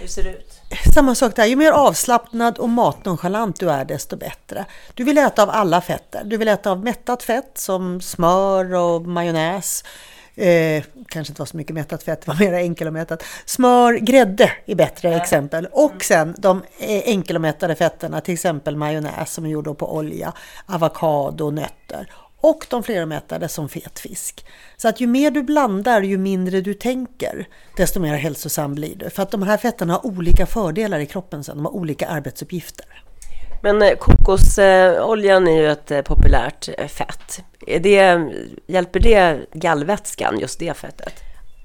hur 0.00 0.06
ser 0.08 0.22
det 0.22 0.30
ut? 0.30 0.52
Samma 0.94 1.14
sak 1.14 1.36
där, 1.36 1.46
ju 1.46 1.56
mer 1.56 1.72
avslappnad 1.72 2.58
och 2.58 2.68
matnonchalant 2.68 3.60
du 3.60 3.70
är 3.70 3.84
desto 3.84 4.16
bättre. 4.16 4.64
Du 4.94 5.04
vill 5.04 5.18
äta 5.18 5.42
av 5.42 5.50
alla 5.50 5.80
fetter. 5.80 6.24
Du 6.24 6.36
vill 6.36 6.48
äta 6.48 6.70
av 6.70 6.84
mättat 6.84 7.22
fett 7.22 7.52
som 7.54 8.00
smör 8.00 8.74
och 8.74 9.02
majonnäs. 9.02 9.84
Eh, 10.36 10.82
kanske 11.08 11.30
inte 11.30 11.40
var 11.40 11.46
så 11.46 11.56
mycket 11.56 11.74
mättat 11.74 12.02
fett, 12.02 12.20
det 12.20 12.28
var 12.28 12.38
mer 12.38 12.52
enkel 12.52 12.86
och 12.86 12.92
mättat. 12.92 13.24
Smör, 13.44 13.94
grädde 13.94 14.52
är 14.66 14.74
bättre 14.74 15.16
exempel. 15.16 15.68
Och 15.72 16.04
sen 16.04 16.34
de 16.38 16.62
eh, 16.78 17.02
enkel 17.04 17.36
och 17.36 17.42
mättade 17.42 17.74
fetterna, 17.74 18.20
till 18.20 18.34
exempel 18.34 18.76
majonnäs 18.76 19.32
som 19.32 19.44
är 19.44 19.48
gjord 19.48 19.78
på 19.78 19.96
olja, 19.96 20.32
avokado, 20.66 21.50
nötter. 21.50 22.12
Och 22.40 22.66
de 22.70 22.82
flermättade 22.82 23.48
som 23.48 23.68
fet 23.68 23.98
fisk. 23.98 24.46
Så 24.76 24.88
att 24.88 25.00
ju 25.00 25.06
mer 25.06 25.30
du 25.30 25.42
blandar, 25.42 26.02
ju 26.02 26.18
mindre 26.18 26.60
du 26.60 26.74
tänker, 26.74 27.48
desto 27.76 28.00
mer 28.00 28.14
hälsosam 28.14 28.74
blir 28.74 28.96
du. 28.96 29.10
För 29.10 29.22
att 29.22 29.30
de 29.30 29.42
här 29.42 29.56
fetterna 29.56 29.92
har 29.92 30.06
olika 30.06 30.46
fördelar 30.46 30.98
i 30.98 31.06
kroppen 31.06 31.44
sen, 31.44 31.56
de 31.56 31.64
har 31.64 31.72
olika 31.72 32.08
arbetsuppgifter. 32.08 32.86
Men 33.62 33.82
eh, 33.82 33.96
kokosoljan 33.98 35.48
är 35.48 35.56
ju 35.56 35.70
ett 35.70 35.90
eh, 35.90 36.02
populärt 36.02 36.68
fett. 36.90 37.44
Det, 37.66 38.20
hjälper 38.66 39.00
det 39.00 39.46
gallvätskan, 39.52 40.38
just 40.38 40.58
det 40.58 40.76
fettet? 40.76 41.14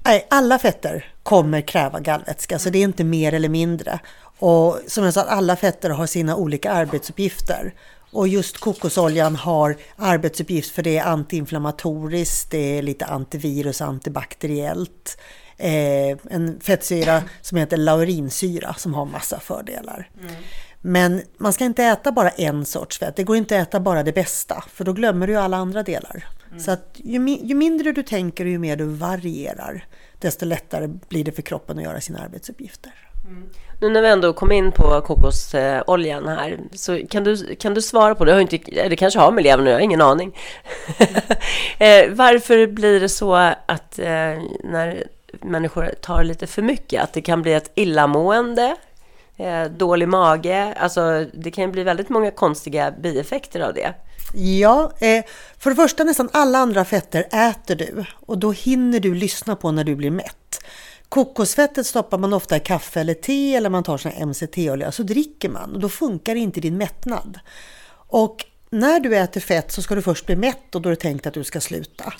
Nej, 0.04 0.26
alla 0.30 0.58
fetter 0.58 1.12
kommer 1.22 1.60
kräva 1.60 2.00
gallvätska, 2.00 2.58
så 2.58 2.70
det 2.70 2.78
är 2.78 2.84
inte 2.84 3.04
mer 3.04 3.34
eller 3.34 3.48
mindre. 3.48 3.98
Och 4.38 4.78
som 4.86 5.04
jag 5.04 5.14
sa, 5.14 5.22
alla 5.22 5.56
fetter 5.56 5.90
har 5.90 6.06
sina 6.06 6.36
olika 6.36 6.70
arbetsuppgifter. 6.70 7.74
Och 8.12 8.28
just 8.28 8.58
kokosoljan 8.58 9.36
har 9.36 9.76
arbetsuppgift 9.96 10.74
för 10.74 10.82
det 10.82 10.98
är 10.98 11.04
antiinflammatoriskt, 11.04 12.50
det 12.50 12.78
är 12.78 12.82
lite 12.82 13.06
antivirus, 13.06 13.80
antibakteriellt. 13.80 15.18
Eh, 15.56 16.18
en 16.30 16.60
fettsyra 16.60 17.22
som 17.40 17.58
heter 17.58 17.76
laurinsyra 17.76 18.74
som 18.74 18.94
har 18.94 19.04
massa 19.04 19.40
fördelar. 19.40 20.10
Men 20.80 21.22
man 21.38 21.52
ska 21.52 21.64
inte 21.64 21.84
äta 21.84 22.12
bara 22.12 22.28
en 22.28 22.64
sorts 22.64 22.98
fett. 22.98 23.16
Det 23.16 23.24
går 23.24 23.36
inte 23.36 23.60
att 23.60 23.68
äta 23.68 23.80
bara 23.80 24.02
det 24.02 24.12
bästa, 24.12 24.64
för 24.72 24.84
då 24.84 24.92
glömmer 24.92 25.26
du 25.26 25.36
alla 25.36 25.56
andra 25.56 25.82
delar. 25.82 26.26
Så 26.58 26.70
att 26.70 26.90
ju, 26.94 27.28
ju 27.28 27.54
mindre 27.54 27.92
du 27.92 28.02
tänker 28.02 28.44
och 28.44 28.50
ju 28.50 28.58
mer 28.58 28.76
du 28.76 28.84
varierar, 28.84 29.84
desto 30.18 30.46
lättare 30.46 30.86
blir 30.86 31.24
det 31.24 31.32
för 31.32 31.42
kroppen 31.42 31.78
att 31.78 31.84
göra 31.84 32.00
sina 32.00 32.18
arbetsuppgifter. 32.18 32.92
Nu 33.80 33.88
när 33.88 34.02
vi 34.02 34.08
ändå 34.08 34.32
kom 34.32 34.52
in 34.52 34.72
på 34.72 35.00
kokosoljan 35.00 36.28
här, 36.28 36.58
så 36.72 37.00
kan 37.10 37.24
du, 37.24 37.54
kan 37.54 37.74
du 37.74 37.82
svara 37.82 38.14
på 38.14 38.24
det? 38.24 38.32
Har 38.32 38.40
inte, 38.40 38.58
det 38.88 38.96
kanske 38.96 39.18
har 39.18 39.32
med 39.32 39.44
levern 39.44 39.66
jag 39.66 39.74
har 39.74 39.80
ingen 39.80 40.00
aning. 40.00 40.36
eh, 41.78 42.10
varför 42.10 42.66
blir 42.66 43.00
det 43.00 43.08
så 43.08 43.34
att 43.66 43.98
eh, 43.98 44.42
när 44.64 45.06
människor 45.42 45.90
tar 46.00 46.24
lite 46.24 46.46
för 46.46 46.62
mycket, 46.62 47.02
att 47.02 47.12
det 47.12 47.20
kan 47.20 47.42
bli 47.42 47.52
ett 47.52 47.72
illamående, 47.74 48.76
Eh, 49.38 49.64
dålig 49.64 50.08
mage, 50.08 50.74
alltså 50.74 51.26
det 51.34 51.50
kan 51.50 51.64
ju 51.64 51.70
bli 51.70 51.82
väldigt 51.82 52.08
många 52.08 52.30
konstiga 52.30 52.90
bieffekter 52.90 53.60
av 53.60 53.74
det. 53.74 53.94
Ja, 54.34 54.92
eh, 55.00 55.24
för 55.58 55.70
det 55.70 55.76
första 55.76 56.04
nästan 56.04 56.28
alla 56.32 56.58
andra 56.58 56.84
fetter 56.84 57.24
äter 57.32 57.74
du 57.74 58.04
och 58.14 58.38
då 58.38 58.52
hinner 58.52 59.00
du 59.00 59.14
lyssna 59.14 59.56
på 59.56 59.72
när 59.72 59.84
du 59.84 59.96
blir 59.96 60.10
mätt. 60.10 60.64
Kokosfettet 61.08 61.86
stoppar 61.86 62.18
man 62.18 62.32
ofta 62.32 62.56
i 62.56 62.60
kaffe 62.60 63.00
eller 63.00 63.14
te 63.14 63.54
eller 63.54 63.70
man 63.70 63.82
tar 63.82 63.98
sån 63.98 64.28
MCT-olja 64.28 64.92
så 64.92 65.02
dricker 65.02 65.48
man 65.48 65.74
och 65.74 65.80
då 65.80 65.88
funkar 65.88 66.34
inte 66.34 66.60
din 66.60 66.76
mättnad. 66.76 67.38
Och 68.08 68.44
när 68.70 69.00
du 69.00 69.16
äter 69.16 69.40
fett 69.40 69.72
så 69.72 69.82
ska 69.82 69.94
du 69.94 70.02
först 70.02 70.26
bli 70.26 70.36
mätt 70.36 70.74
och 70.74 70.82
då 70.82 70.88
är 70.88 70.90
det 70.90 71.00
tänkt 71.00 71.26
att 71.26 71.34
du 71.34 71.44
ska 71.44 71.60
sluta. 71.60 72.12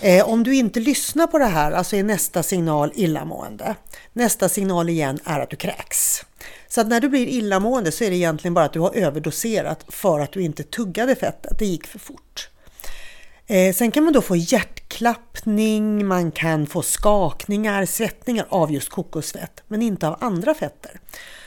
Eh, 0.00 0.28
om 0.28 0.42
du 0.42 0.54
inte 0.54 0.80
lyssnar 0.80 1.26
på 1.26 1.38
det 1.38 1.44
här, 1.44 1.72
alltså 1.72 1.96
är 1.96 2.02
nästa 2.02 2.42
signal 2.42 2.92
illamående. 2.94 3.74
Nästa 4.12 4.48
signal 4.48 4.88
igen 4.88 5.18
är 5.24 5.40
att 5.40 5.50
du 5.50 5.56
kräks. 5.56 6.24
Så 6.74 6.80
att 6.80 6.88
när 6.88 7.00
du 7.00 7.08
blir 7.08 7.26
illamående 7.26 7.92
så 7.92 8.04
är 8.04 8.10
det 8.10 8.16
egentligen 8.16 8.54
bara 8.54 8.64
att 8.64 8.72
du 8.72 8.80
har 8.80 8.94
överdoserat 8.94 9.84
för 9.88 10.20
att 10.20 10.32
du 10.32 10.42
inte 10.42 10.62
tuggade 10.62 11.14
fettet, 11.14 11.58
det 11.58 11.66
gick 11.66 11.86
för 11.86 11.98
fort. 11.98 12.48
Eh, 13.46 13.74
sen 13.74 13.90
kan 13.90 14.04
man 14.04 14.12
då 14.12 14.22
få 14.22 14.36
hjärtklappning, 14.36 16.06
man 16.06 16.30
kan 16.30 16.66
få 16.66 16.82
skakningar, 16.82 17.86
svettningar 17.86 18.46
av 18.48 18.72
just 18.72 18.88
kokosfett, 18.88 19.62
men 19.68 19.82
inte 19.82 20.08
av 20.08 20.16
andra 20.20 20.54
fetter. 20.54 21.00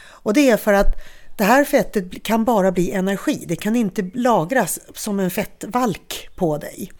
Och 0.08 0.34
det 0.34 0.50
är 0.50 0.58
för 0.58 0.74
att 0.74 0.96
det 1.38 1.44
här 1.44 1.66
fettet 1.66 2.24
kan 2.24 2.46
bara 2.46 2.72
bli 2.72 2.92
energi, 2.92 3.46
det 3.48 3.56
kan 3.56 3.76
inte 3.76 4.10
lagras 4.14 4.80
som 4.94 5.20
en 5.20 5.32
fettvalk 5.32 6.30
på 6.36 6.58
dig. 6.58 6.92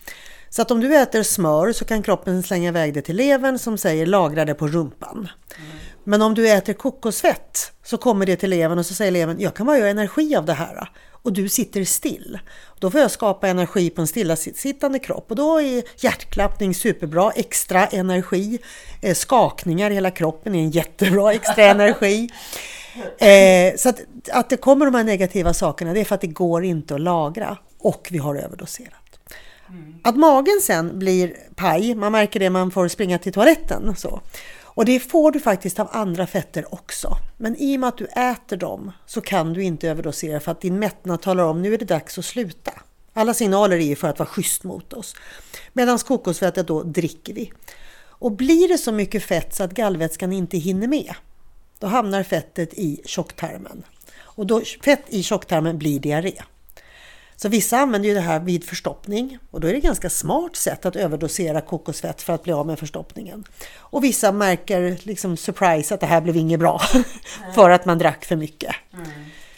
Så 0.50 0.62
att 0.62 0.72
om 0.72 0.80
du 0.80 0.98
äter 0.98 1.24
smör 1.24 1.74
så 1.74 1.86
kan 1.86 2.04
kroppen 2.04 2.44
slänga 2.44 2.68
iväg 2.68 2.94
det 2.94 3.02
till 3.02 3.16
levern 3.16 3.60
som 3.60 3.78
säger 3.78 4.06
lagra 4.06 4.46
det 4.46 4.54
på 4.54 4.68
rumpan. 4.68 5.30
Mm. 5.58 5.78
Men 6.08 6.22
om 6.22 6.34
du 6.34 6.50
äter 6.50 6.74
kokosfett 6.74 7.72
så 7.84 7.98
kommer 7.98 8.26
det 8.26 8.36
till 8.36 8.50
levern 8.50 8.80
och 8.80 8.86
så 8.86 8.94
säger 8.94 9.12
levern 9.12 9.40
jag 9.40 9.54
kan 9.54 9.66
bara 9.66 9.78
göra 9.78 9.90
energi 9.90 10.36
av 10.36 10.46
det 10.46 10.54
här 10.54 10.90
och 11.26 11.34
du 11.34 11.50
sitter 11.50 11.84
still. 11.84 12.40
Då 12.80 12.92
får 12.92 13.02
jag 13.02 13.12
skapa 13.12 13.48
energi 13.48 13.90
på 13.90 14.02
en 14.02 14.08
stillasittande 14.08 15.00
kropp 15.00 15.26
och 15.30 15.36
då 15.36 15.62
är 15.62 15.84
hjärtklappning 15.98 16.76
superbra, 16.76 17.32
extra 17.32 17.88
energi, 17.88 18.60
eh, 19.02 19.16
skakningar 19.16 19.92
i 19.92 19.94
hela 19.94 20.12
kroppen 20.12 20.56
är 20.56 20.60
en 20.60 20.72
jättebra 20.72 21.34
extra 21.34 21.64
energi. 21.64 22.30
Eh, 23.18 23.76
så 23.78 23.90
att, 23.90 24.02
att 24.32 24.50
det 24.50 24.58
kommer 24.58 24.86
de 24.86 24.96
här 24.96 25.04
negativa 25.04 25.54
sakerna 25.54 25.94
det 25.94 26.00
är 26.00 26.06
för 26.06 26.16
att 26.16 26.22
det 26.22 26.28
går 26.28 26.64
inte 26.64 26.96
att 26.96 27.02
lagra 27.02 27.58
och 27.80 28.08
vi 28.12 28.18
har 28.18 28.36
överdoserat. 28.36 28.92
Mm. 29.70 29.96
Att 30.04 30.16
magen 30.16 30.60
sen 30.62 31.00
blir 31.00 31.36
paj, 31.56 31.96
man 31.96 32.12
märker 32.12 32.40
det 32.40 32.50
man 32.50 32.72
får 32.72 32.88
springa 32.88 33.18
till 33.18 33.34
toaletten. 33.34 33.96
Så. 33.96 34.22
Och 34.76 34.86
det 34.86 35.00
får 35.00 35.32
du 35.32 35.40
faktiskt 35.40 35.80
av 35.80 35.90
andra 35.92 36.28
fetter 36.28 36.74
också. 36.74 37.18
Men 37.38 37.56
i 37.56 37.76
och 37.76 37.80
med 37.80 37.90
att 37.90 37.98
du 37.98 38.06
äter 38.06 38.58
dem 38.58 38.92
så 39.06 39.22
kan 39.22 39.54
du 39.54 39.64
inte 39.64 39.90
överdosera 39.90 40.40
för 40.40 40.52
att 40.52 40.62
din 40.62 40.80
mättnad 40.80 41.22
talar 41.22 41.44
om 41.44 41.62
nu 41.62 41.74
är 41.74 41.78
det 41.78 41.86
dags 41.86 42.18
att 42.18 42.26
sluta. 42.26 42.72
Alla 43.14 43.34
signaler 43.34 43.76
är 43.76 43.86
ju 43.86 43.96
för 43.96 44.08
att 44.08 44.20
vara 44.20 44.30
schysst 44.30 44.64
mot 44.64 44.94
oss. 44.94 45.16
Medan 45.74 45.98
kokosfettet 45.98 46.68
då 46.68 46.84
dricker 46.84 47.34
vi. 47.34 47.52
Och 47.98 48.32
blir 48.32 48.68
det 48.68 48.78
så 48.78 48.92
mycket 48.92 49.24
fett 49.24 49.56
så 49.56 49.64
att 49.64 49.74
gallvätskan 49.74 50.34
inte 50.34 50.58
hinner 50.58 50.88
med, 50.88 51.16
då 51.80 51.88
hamnar 51.88 52.24
fettet 52.24 52.74
i 52.74 53.02
tjocktarmen. 53.06 53.84
Och 54.18 54.48
då, 54.48 54.62
fett 54.84 55.04
i 55.08 55.24
tjocktarmen 55.24 55.78
blir 55.78 56.00
diarré. 56.00 56.42
Så 57.36 57.50
vissa 57.50 57.78
använder 57.78 58.10
ju 58.10 58.16
det 58.16 58.22
här 58.22 58.40
vid 58.40 58.64
förstoppning 58.64 59.38
och 59.52 59.62
då 59.62 59.68
är 59.68 59.72
det 59.72 59.78
ett 59.78 59.84
ganska 59.84 60.10
smart 60.10 60.56
sätt 60.56 60.86
att 60.86 60.96
överdosera 60.96 61.62
kokosfett 61.62 62.22
för 62.22 62.34
att 62.34 62.44
bli 62.44 62.54
av 62.54 62.68
med 62.68 62.80
förstoppningen. 62.80 63.44
Och 63.76 64.04
vissa 64.04 64.32
märker 64.32 65.00
liksom 65.04 65.38
surprise 65.38 65.94
att 65.94 66.00
det 66.00 66.06
här 66.06 66.22
blev 66.22 66.38
inget 66.38 66.60
bra 66.60 66.82
för 67.56 67.70
att 67.70 67.86
man 67.86 67.98
drack 67.98 68.26
för 68.26 68.36
mycket. 68.36 68.76
Mm. 68.94 69.08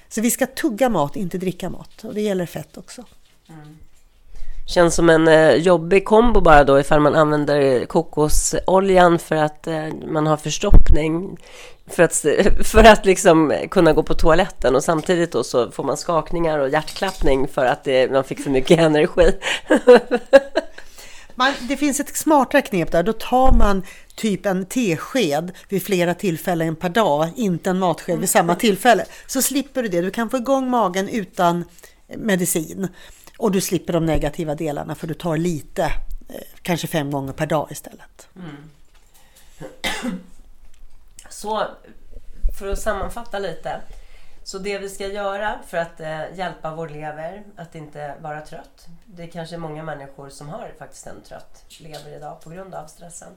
Så 0.09 0.21
vi 0.21 0.31
ska 0.31 0.45
tugga 0.45 0.89
mat, 0.89 1.15
inte 1.15 1.37
dricka 1.37 1.69
mat 1.69 2.03
och 2.03 2.13
det 2.13 2.21
gäller 2.21 2.45
fett 2.45 2.77
också. 2.77 3.05
Mm. 3.49 3.77
Känns 4.67 4.95
som 4.95 5.09
en 5.09 5.27
eh, 5.27 5.53
jobbig 5.53 6.05
kombo 6.05 6.41
bara 6.41 6.63
då 6.63 6.79
ifall 6.79 6.99
man 6.99 7.15
använder 7.15 7.85
kokosoljan 7.85 9.19
för 9.19 9.35
att 9.35 9.67
eh, 9.67 9.87
man 10.07 10.27
har 10.27 10.37
förstoppning 10.37 11.37
för 11.87 12.03
att, 12.03 12.25
för 12.63 12.83
att 12.83 13.05
liksom 13.05 13.53
kunna 13.71 13.93
gå 13.93 14.03
på 14.03 14.13
toaletten 14.13 14.75
och 14.75 14.83
samtidigt 14.83 15.31
då 15.31 15.43
så 15.43 15.71
får 15.71 15.83
man 15.83 15.97
skakningar 15.97 16.59
och 16.59 16.69
hjärtklappning 16.69 17.47
för 17.47 17.65
att 17.65 17.83
det, 17.83 18.11
man 18.11 18.23
fick 18.23 18.39
för 18.39 18.49
mycket 18.49 18.79
energi. 18.79 19.31
Man, 21.35 21.53
det 21.59 21.77
finns 21.77 21.99
ett 21.99 22.17
smartare 22.17 22.61
knep 22.61 22.91
där. 22.91 23.03
Då 23.03 23.13
tar 23.13 23.51
man 23.51 23.83
typ 24.15 24.45
en 24.45 24.65
tesked 24.65 25.51
vid 25.69 25.83
flera 25.83 26.13
tillfällen 26.13 26.75
per 26.75 26.89
dag, 26.89 27.29
inte 27.35 27.69
en 27.69 27.79
matsked 27.79 28.19
vid 28.19 28.29
samma 28.29 28.55
tillfälle. 28.55 29.05
Så 29.27 29.41
slipper 29.41 29.83
du 29.83 29.89
det. 29.89 30.01
Du 30.01 30.11
kan 30.11 30.29
få 30.29 30.37
igång 30.37 30.69
magen 30.69 31.09
utan 31.09 31.63
medicin 32.15 32.87
och 33.37 33.51
du 33.51 33.61
slipper 33.61 33.93
de 33.93 34.05
negativa 34.05 34.55
delarna 34.55 34.95
för 34.95 35.07
du 35.07 35.13
tar 35.13 35.37
lite, 35.37 35.83
eh, 36.29 36.41
kanske 36.61 36.87
fem 36.87 37.11
gånger 37.11 37.33
per 37.33 37.45
dag 37.45 37.67
istället. 37.71 38.29
Mm. 38.35 38.69
Så 41.29 41.67
för 42.59 42.67
att 42.67 42.79
sammanfatta 42.79 43.39
lite. 43.39 43.81
Så 44.43 44.59
det 44.59 44.77
vi 44.77 44.89
ska 44.89 45.07
göra 45.07 45.59
för 45.67 45.77
att 45.77 45.99
eh, 45.99 46.37
hjälpa 46.37 46.75
vår 46.75 46.89
lever 46.89 47.43
att 47.55 47.75
inte 47.75 48.15
vara 48.21 48.41
trött. 48.41 48.87
Det 49.05 49.23
är 49.23 49.27
kanske 49.27 49.57
många 49.57 49.83
människor 49.83 50.29
som 50.29 50.49
har 50.49 50.71
faktiskt 50.79 51.07
en 51.07 51.21
trött 51.21 51.65
lever 51.79 52.15
idag 52.15 52.41
på 52.41 52.49
grund 52.49 52.73
av 52.73 52.87
stressen. 52.87 53.33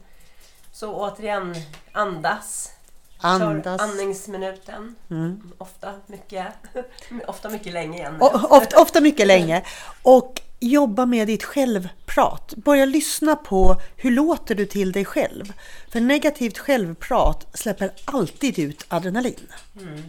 Så 0.73 0.95
återigen, 0.95 1.55
andas. 1.93 2.73
Andas. 3.21 3.81
Kör 3.81 3.89
andningsminuten. 3.89 4.95
Mm. 5.11 5.53
Ofta, 5.59 5.95
mycket, 6.07 6.47
ofta 7.27 7.49
mycket 7.49 7.73
länge 7.73 7.99
igen. 7.99 8.17
Ofta, 8.21 8.83
ofta 8.83 9.01
mycket 9.01 9.27
länge. 9.27 9.63
Och 10.03 10.41
jobba 10.61 11.07
med 11.07 11.27
ditt 11.27 11.45
självprat. 11.45 12.55
Börja 12.57 12.85
lyssna 12.85 13.37
på 13.37 13.81
hur 13.97 14.11
låter 14.11 14.55
du 14.55 14.67
till 14.67 14.93
dig 14.93 15.05
själv. 15.05 15.53
För 15.89 16.01
negativt 16.01 16.59
självprat 16.59 17.47
släpper 17.55 17.93
alltid 18.05 18.59
ut 18.59 18.85
adrenalin. 18.89 19.53
Mm. 19.81 20.03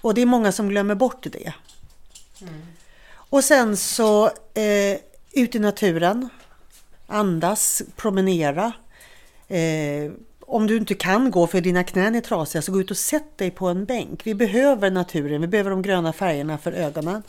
Och 0.00 0.14
det 0.14 0.22
är 0.22 0.26
många 0.26 0.52
som 0.52 0.68
glömmer 0.68 0.94
bort 0.94 1.26
det. 1.32 1.52
Mm. 2.40 2.62
Och 3.14 3.44
sen 3.44 3.76
så 3.76 4.26
eh, 4.54 4.98
ut 5.32 5.54
i 5.54 5.58
naturen. 5.58 6.28
Andas, 7.06 7.82
promenera. 7.96 8.72
Eh, 9.48 10.12
om 10.52 10.66
du 10.66 10.76
inte 10.76 10.94
kan 10.94 11.30
gå 11.30 11.46
för 11.46 11.60
dina 11.60 11.84
knän 11.84 12.14
är 12.14 12.20
trasiga 12.20 12.62
så 12.62 12.72
gå 12.72 12.80
ut 12.80 12.90
och 12.90 12.96
sätt 12.96 13.38
dig 13.38 13.50
på 13.50 13.68
en 13.68 13.84
bänk. 13.84 14.26
Vi 14.26 14.34
behöver 14.34 14.90
naturen, 14.90 15.40
vi 15.40 15.46
behöver 15.46 15.70
de 15.70 15.82
gröna 15.82 16.12
färgerna 16.12 16.58
för 16.58 16.72
ögonen. 16.72 17.22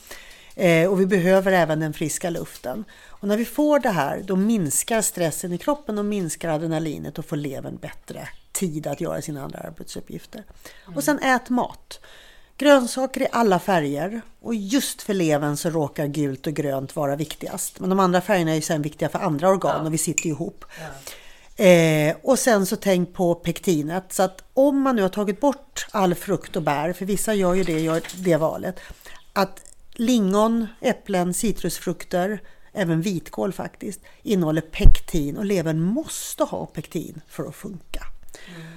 Eh, 0.56 0.92
och 0.92 1.00
vi 1.00 1.06
behöver 1.06 1.52
även 1.52 1.80
den 1.80 1.94
friska 1.94 2.30
luften. 2.30 2.86
Och 3.08 3.28
när 3.28 3.38
vi 3.38 3.46
får 3.46 3.80
det 3.80 3.90
här 3.90 4.22
då 4.24 4.36
minskar 4.36 5.02
stressen 5.02 5.54
i 5.54 5.58
kroppen 5.58 5.98
och 5.98 6.06
minskar 6.06 6.50
adrenalinet 6.50 7.20
och 7.20 7.26
får 7.26 7.36
levern 7.36 7.78
bättre 7.78 8.28
tid 8.52 8.88
att 8.88 9.02
göra 9.02 9.22
sina 9.22 9.44
andra 9.44 9.60
arbetsuppgifter. 9.60 10.44
Mm. 10.86 10.98
Och 10.98 11.04
sen 11.04 11.20
ät 11.20 11.50
mat. 11.50 12.00
Grönsaker 12.58 13.22
i 13.22 13.28
alla 13.32 13.60
färger 13.60 14.22
och 14.42 14.56
just 14.56 15.02
för 15.02 15.14
levern 15.14 15.58
så 15.58 15.70
råkar 15.70 16.08
gult 16.08 16.48
och 16.48 16.54
grönt 16.54 16.96
vara 16.96 17.16
viktigast. 17.16 17.80
Men 17.80 17.90
de 17.90 18.00
andra 18.00 18.22
färgerna 18.22 18.52
är 18.52 18.56
ju 18.56 18.62
sen 18.62 18.82
viktiga 18.82 19.10
för 19.10 19.20
andra 19.20 19.50
organ 19.50 19.76
ja. 19.78 19.86
och 19.86 19.94
vi 19.94 19.98
sitter 19.98 20.28
ihop. 20.28 20.66
Ja. 20.80 21.14
Eh, 21.56 22.16
och 22.24 22.39
sen 22.39 22.66
så 22.66 22.76
tänk 22.76 23.13
på 23.13 23.36
pektinet. 23.36 24.13
Så 24.13 24.24
att 24.24 24.44
om 24.54 24.82
man 24.82 24.96
nu 24.96 25.02
har 25.02 25.10
tagit 25.10 25.39
bort 25.39 25.88
all 25.92 26.16
frukt 26.16 26.56
och 26.56 26.63
bär, 26.63 26.94
för 26.94 27.06
vissa 27.06 27.34
gör 27.34 27.54
ju 27.54 27.63
det, 27.63 27.80
gör 27.80 28.02
det 28.16 28.38
valet, 28.38 28.80
att 29.34 29.62
lingon, 29.94 30.68
äpplen, 30.82 31.34
citrusfrukter, 31.34 32.42
även 32.74 33.02
vitkål 33.02 33.54
faktiskt, 33.54 34.00
innehåller 34.24 34.62
pektin 34.62 35.38
och 35.38 35.46
levern 35.46 35.80
måste 35.82 36.44
ha 36.44 36.66
pektin 36.66 37.22
för 37.28 37.44
att 37.44 37.56
funka. 37.56 38.04
Mm. 38.56 38.68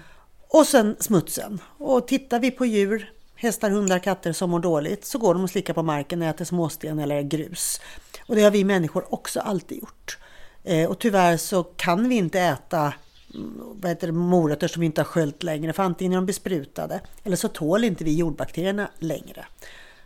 Och 0.49 0.67
sen 0.67 0.97
smutsen. 1.01 1.59
Och 1.79 2.09
tittar 2.09 2.41
vi 2.41 2.51
på 2.51 2.67
djur, 2.67 3.13
hästar, 3.35 3.71
hundar, 3.71 3.99
katter 3.99 4.33
som 4.33 4.51
mår 4.51 4.61
dåligt 4.61 5.05
så 5.05 5.19
går 5.19 5.35
de 5.35 5.43
och 5.43 5.51
slickar 5.51 5.75
på 5.75 5.83
marken 5.83 6.23
och 6.23 6.29
äter 6.29 6.45
småsten 6.45 6.99
eller 6.99 7.23
grus. 7.23 7.81
Och 8.27 8.37
det 8.37 8.43
har 8.43 8.51
vi 8.51 8.65
människor 8.65 9.15
också 9.15 9.41
alltid 9.41 9.79
gjort. 9.79 10.19
Eh, 10.67 10.91
och 10.91 10.99
tyvärr 10.99 11.37
så 11.37 11.65
kan 11.65 12.09
vi 12.09 12.15
inte 12.15 12.41
äta 12.41 12.95
mm, 13.35 13.61
vad 13.81 13.91
heter 13.91 14.07
det, 14.07 14.13
morötter 14.13 14.69
som 14.69 14.81
vi 14.81 14.87
inte 14.87 15.01
har 15.01 15.07
sköljt 15.07 15.43
längre 15.43 15.73
för 15.73 15.83
antingen 15.83 16.13
är 16.13 16.17
de 16.17 16.27
besprutade 16.27 17.01
eller 17.25 17.37
så 17.37 17.49
tål 17.49 17.85
inte 17.85 18.05
vi 18.05 18.17
jordbakterierna 18.17 18.91
längre. 18.99 19.47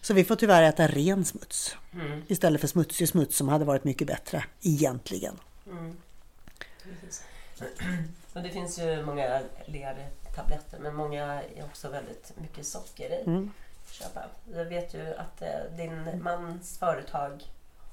Så 0.01 0.15
vi 0.15 0.25
får 0.25 0.37
tyvärr 0.37 0.63
äta 0.63 0.87
ren 0.87 1.25
smuts 1.25 1.77
mm. 1.93 2.23
istället 2.29 2.61
för 2.61 2.69
smutsig 2.69 3.09
smuts 3.09 3.37
som 3.37 3.49
hade 3.49 3.65
varit 3.65 3.85
mycket 3.85 4.07
bättre 4.07 4.45
egentligen. 4.63 5.35
Mm. 5.67 5.97
Och 8.33 8.43
det 8.43 8.49
finns 8.49 8.79
ju 8.79 9.03
många 9.05 9.41
lertabletter 9.67 10.79
men 10.81 10.95
många 10.95 11.25
är 11.43 11.65
också 11.65 11.89
väldigt 11.89 12.33
mycket 12.41 12.67
socker 12.67 13.11
i. 13.11 13.23
Mm. 13.27 13.51
Köpa. 13.91 14.21
Jag 14.55 14.65
vet 14.65 14.95
ju 14.95 15.15
att 15.15 15.43
eh, 15.43 15.77
din 15.77 16.23
mans 16.23 16.79
företag 16.79 17.43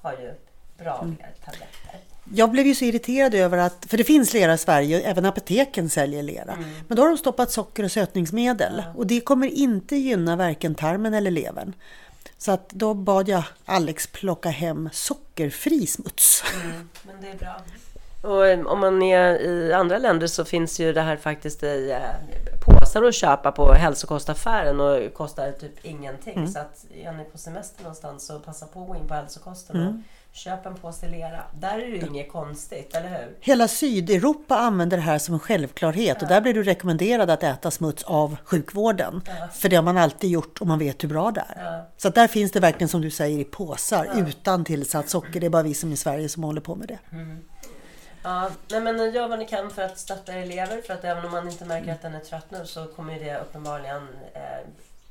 har 0.02 0.12
ju 0.12 0.34
bra 0.78 0.98
mm. 1.02 1.16
lertabletter. 1.20 2.00
Jag 2.34 2.50
blev 2.50 2.66
ju 2.66 2.74
så 2.74 2.84
irriterad 2.84 3.34
över 3.34 3.58
att, 3.58 3.86
för 3.88 3.96
det 3.96 4.04
finns 4.04 4.32
lera 4.34 4.54
i 4.54 4.58
Sverige, 4.58 5.00
även 5.00 5.24
apoteken 5.24 5.88
säljer 5.90 6.22
lera. 6.22 6.52
Mm. 6.52 6.70
Men 6.88 6.96
då 6.96 7.02
har 7.02 7.08
de 7.08 7.18
stoppat 7.18 7.50
socker 7.50 7.84
och 7.84 7.92
sötningsmedel 7.92 8.82
ja. 8.86 8.92
och 8.96 9.06
det 9.06 9.20
kommer 9.20 9.46
inte 9.46 9.96
gynna 9.96 10.36
varken 10.36 10.74
tarmen 10.74 11.14
eller 11.14 11.30
levern. 11.30 11.72
Så 12.38 12.52
att 12.52 12.68
då 12.70 12.94
bad 12.94 13.28
jag 13.28 13.44
Alex 13.64 14.06
plocka 14.06 14.48
hem 14.48 14.88
sockerfri 14.92 15.86
smuts. 15.86 16.44
Mm, 16.64 16.88
men 17.02 17.20
det 17.20 17.28
är 17.28 17.36
bra. 17.36 17.56
Och 18.22 18.72
om 18.72 18.80
man 18.80 19.02
är 19.02 19.40
i 19.40 19.72
andra 19.72 19.98
länder 19.98 20.26
så 20.26 20.44
finns 20.44 20.80
ju 20.80 20.92
det 20.92 21.00
här 21.00 21.16
faktiskt 21.16 21.62
i 21.62 21.90
eh, 21.90 21.98
påsar 22.64 23.02
att 23.02 23.14
köpa 23.14 23.52
på 23.52 23.72
hälsokostaffären 23.72 24.80
och 24.80 25.14
kostar 25.14 25.52
typ 25.52 25.84
ingenting. 25.84 26.36
Mm. 26.36 26.48
Så 26.48 26.58
att 26.58 26.84
är 26.94 27.12
ni 27.12 27.24
på 27.24 27.38
semester 27.38 27.82
någonstans 27.82 28.26
så 28.26 28.40
passa 28.40 28.66
på 28.66 28.82
att 28.82 28.88
gå 28.88 28.96
in 28.96 29.08
på 29.08 29.14
hälsokosten 29.14 29.76
mm. 29.76 30.04
Köp 30.32 30.66
en 30.66 30.74
påse 30.74 31.08
lera. 31.08 31.42
Där 31.52 31.78
är 31.78 31.90
det 31.90 31.96
ju 31.96 32.06
inget 32.06 32.32
konstigt, 32.32 32.94
eller 32.94 33.08
hur? 33.08 33.36
Hela 33.40 33.68
Sydeuropa 33.68 34.56
använder 34.56 34.96
det 34.96 35.02
här 35.02 35.18
som 35.18 35.34
en 35.34 35.40
självklarhet 35.40 36.16
ja. 36.20 36.22
och 36.22 36.28
där 36.28 36.40
blir 36.40 36.54
du 36.54 36.62
rekommenderad 36.62 37.30
att 37.30 37.42
äta 37.42 37.70
smuts 37.70 38.02
av 38.02 38.36
sjukvården. 38.44 39.22
Ja. 39.26 39.48
För 39.48 39.68
det 39.68 39.76
har 39.76 39.82
man 39.82 39.96
alltid 39.96 40.30
gjort 40.30 40.60
och 40.60 40.66
man 40.66 40.78
vet 40.78 41.04
hur 41.04 41.08
bra 41.08 41.30
det 41.30 41.44
är. 41.48 41.64
Ja. 41.64 41.88
Så 41.96 42.08
där 42.08 42.28
finns 42.28 42.52
det 42.52 42.60
verkligen 42.60 42.88
som 42.88 43.00
du 43.00 43.10
säger 43.10 43.38
i 43.38 43.44
påsar 43.44 44.08
utan 44.16 44.64
tillsatt 44.64 45.08
socker. 45.08 45.40
Det 45.40 45.46
är 45.46 45.50
bara 45.50 45.62
vi 45.62 45.74
som 45.74 45.92
i 45.92 45.96
Sverige 45.96 46.28
som 46.28 46.42
håller 46.42 46.60
på 46.60 46.74
med 46.74 46.88
det. 46.88 46.98
Mm. 47.12 47.44
Ja, 48.22 48.50
nej 48.70 48.80
men 48.80 49.12
gör 49.12 49.28
vad 49.28 49.38
ni 49.38 49.44
kan 49.44 49.70
för 49.70 49.82
att 49.82 49.98
stötta 49.98 50.32
elever 50.32 50.82
för 50.82 50.94
att 50.94 51.04
även 51.04 51.24
om 51.24 51.30
man 51.30 51.48
inte 51.48 51.64
märker 51.64 51.92
att 51.92 52.02
den 52.02 52.14
är 52.14 52.20
trött 52.20 52.50
nu 52.50 52.66
så 52.66 52.86
kommer 52.86 53.18
det 53.18 53.40
uppenbarligen 53.40 54.08
eh, 54.34 54.40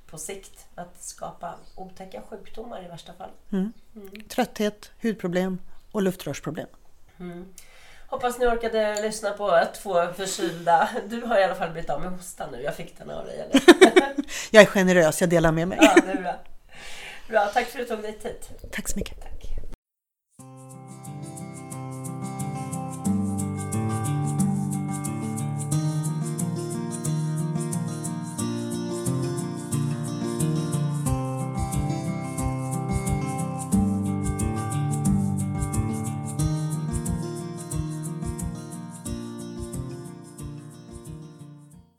på 0.08 0.18
sikt 0.18 0.66
att 0.76 1.04
skapa 1.04 1.56
otäcka 1.76 2.22
sjukdomar 2.30 2.86
i 2.86 2.88
värsta 2.88 3.14
fall. 3.14 3.30
Mm. 3.52 3.74
Mm. 3.96 4.24
Trötthet, 4.28 4.92
hudproblem 5.02 5.60
och 5.92 6.02
luftrörsproblem. 6.02 6.68
Mm. 7.20 7.54
Hoppas 8.08 8.40
ni 8.40 8.46
orkade 8.46 9.02
lyssna 9.02 9.32
på 9.32 9.64
två 9.76 10.14
förkylda. 10.14 10.90
Du 11.08 11.22
har 11.22 11.40
i 11.40 11.44
alla 11.44 11.56
fall 11.56 11.72
blivit 11.72 11.90
av 11.90 12.02
med 12.02 12.12
hostan 12.12 12.50
nu. 12.52 12.62
Jag 12.62 12.76
fick 12.76 12.98
den 12.98 13.10
av 13.10 13.26
dig. 13.26 13.52
jag 14.52 14.62
är 14.62 14.68
generös, 14.68 15.22
jag 15.22 15.30
delar 15.30 15.52
med 15.52 15.68
mig. 15.68 15.78
Ja, 15.82 15.96
det 16.06 16.12
är 16.12 16.22
bra. 16.22 16.36
bra. 17.30 17.48
Tack 17.54 17.68
för 17.68 17.80
att 17.80 17.88
du 17.88 17.96
tog 17.96 18.04
dig 18.04 18.20
tid. 18.20 18.72
Tack 18.72 18.90
så 18.90 18.98
mycket. 18.98 19.22
Tack. 19.22 19.57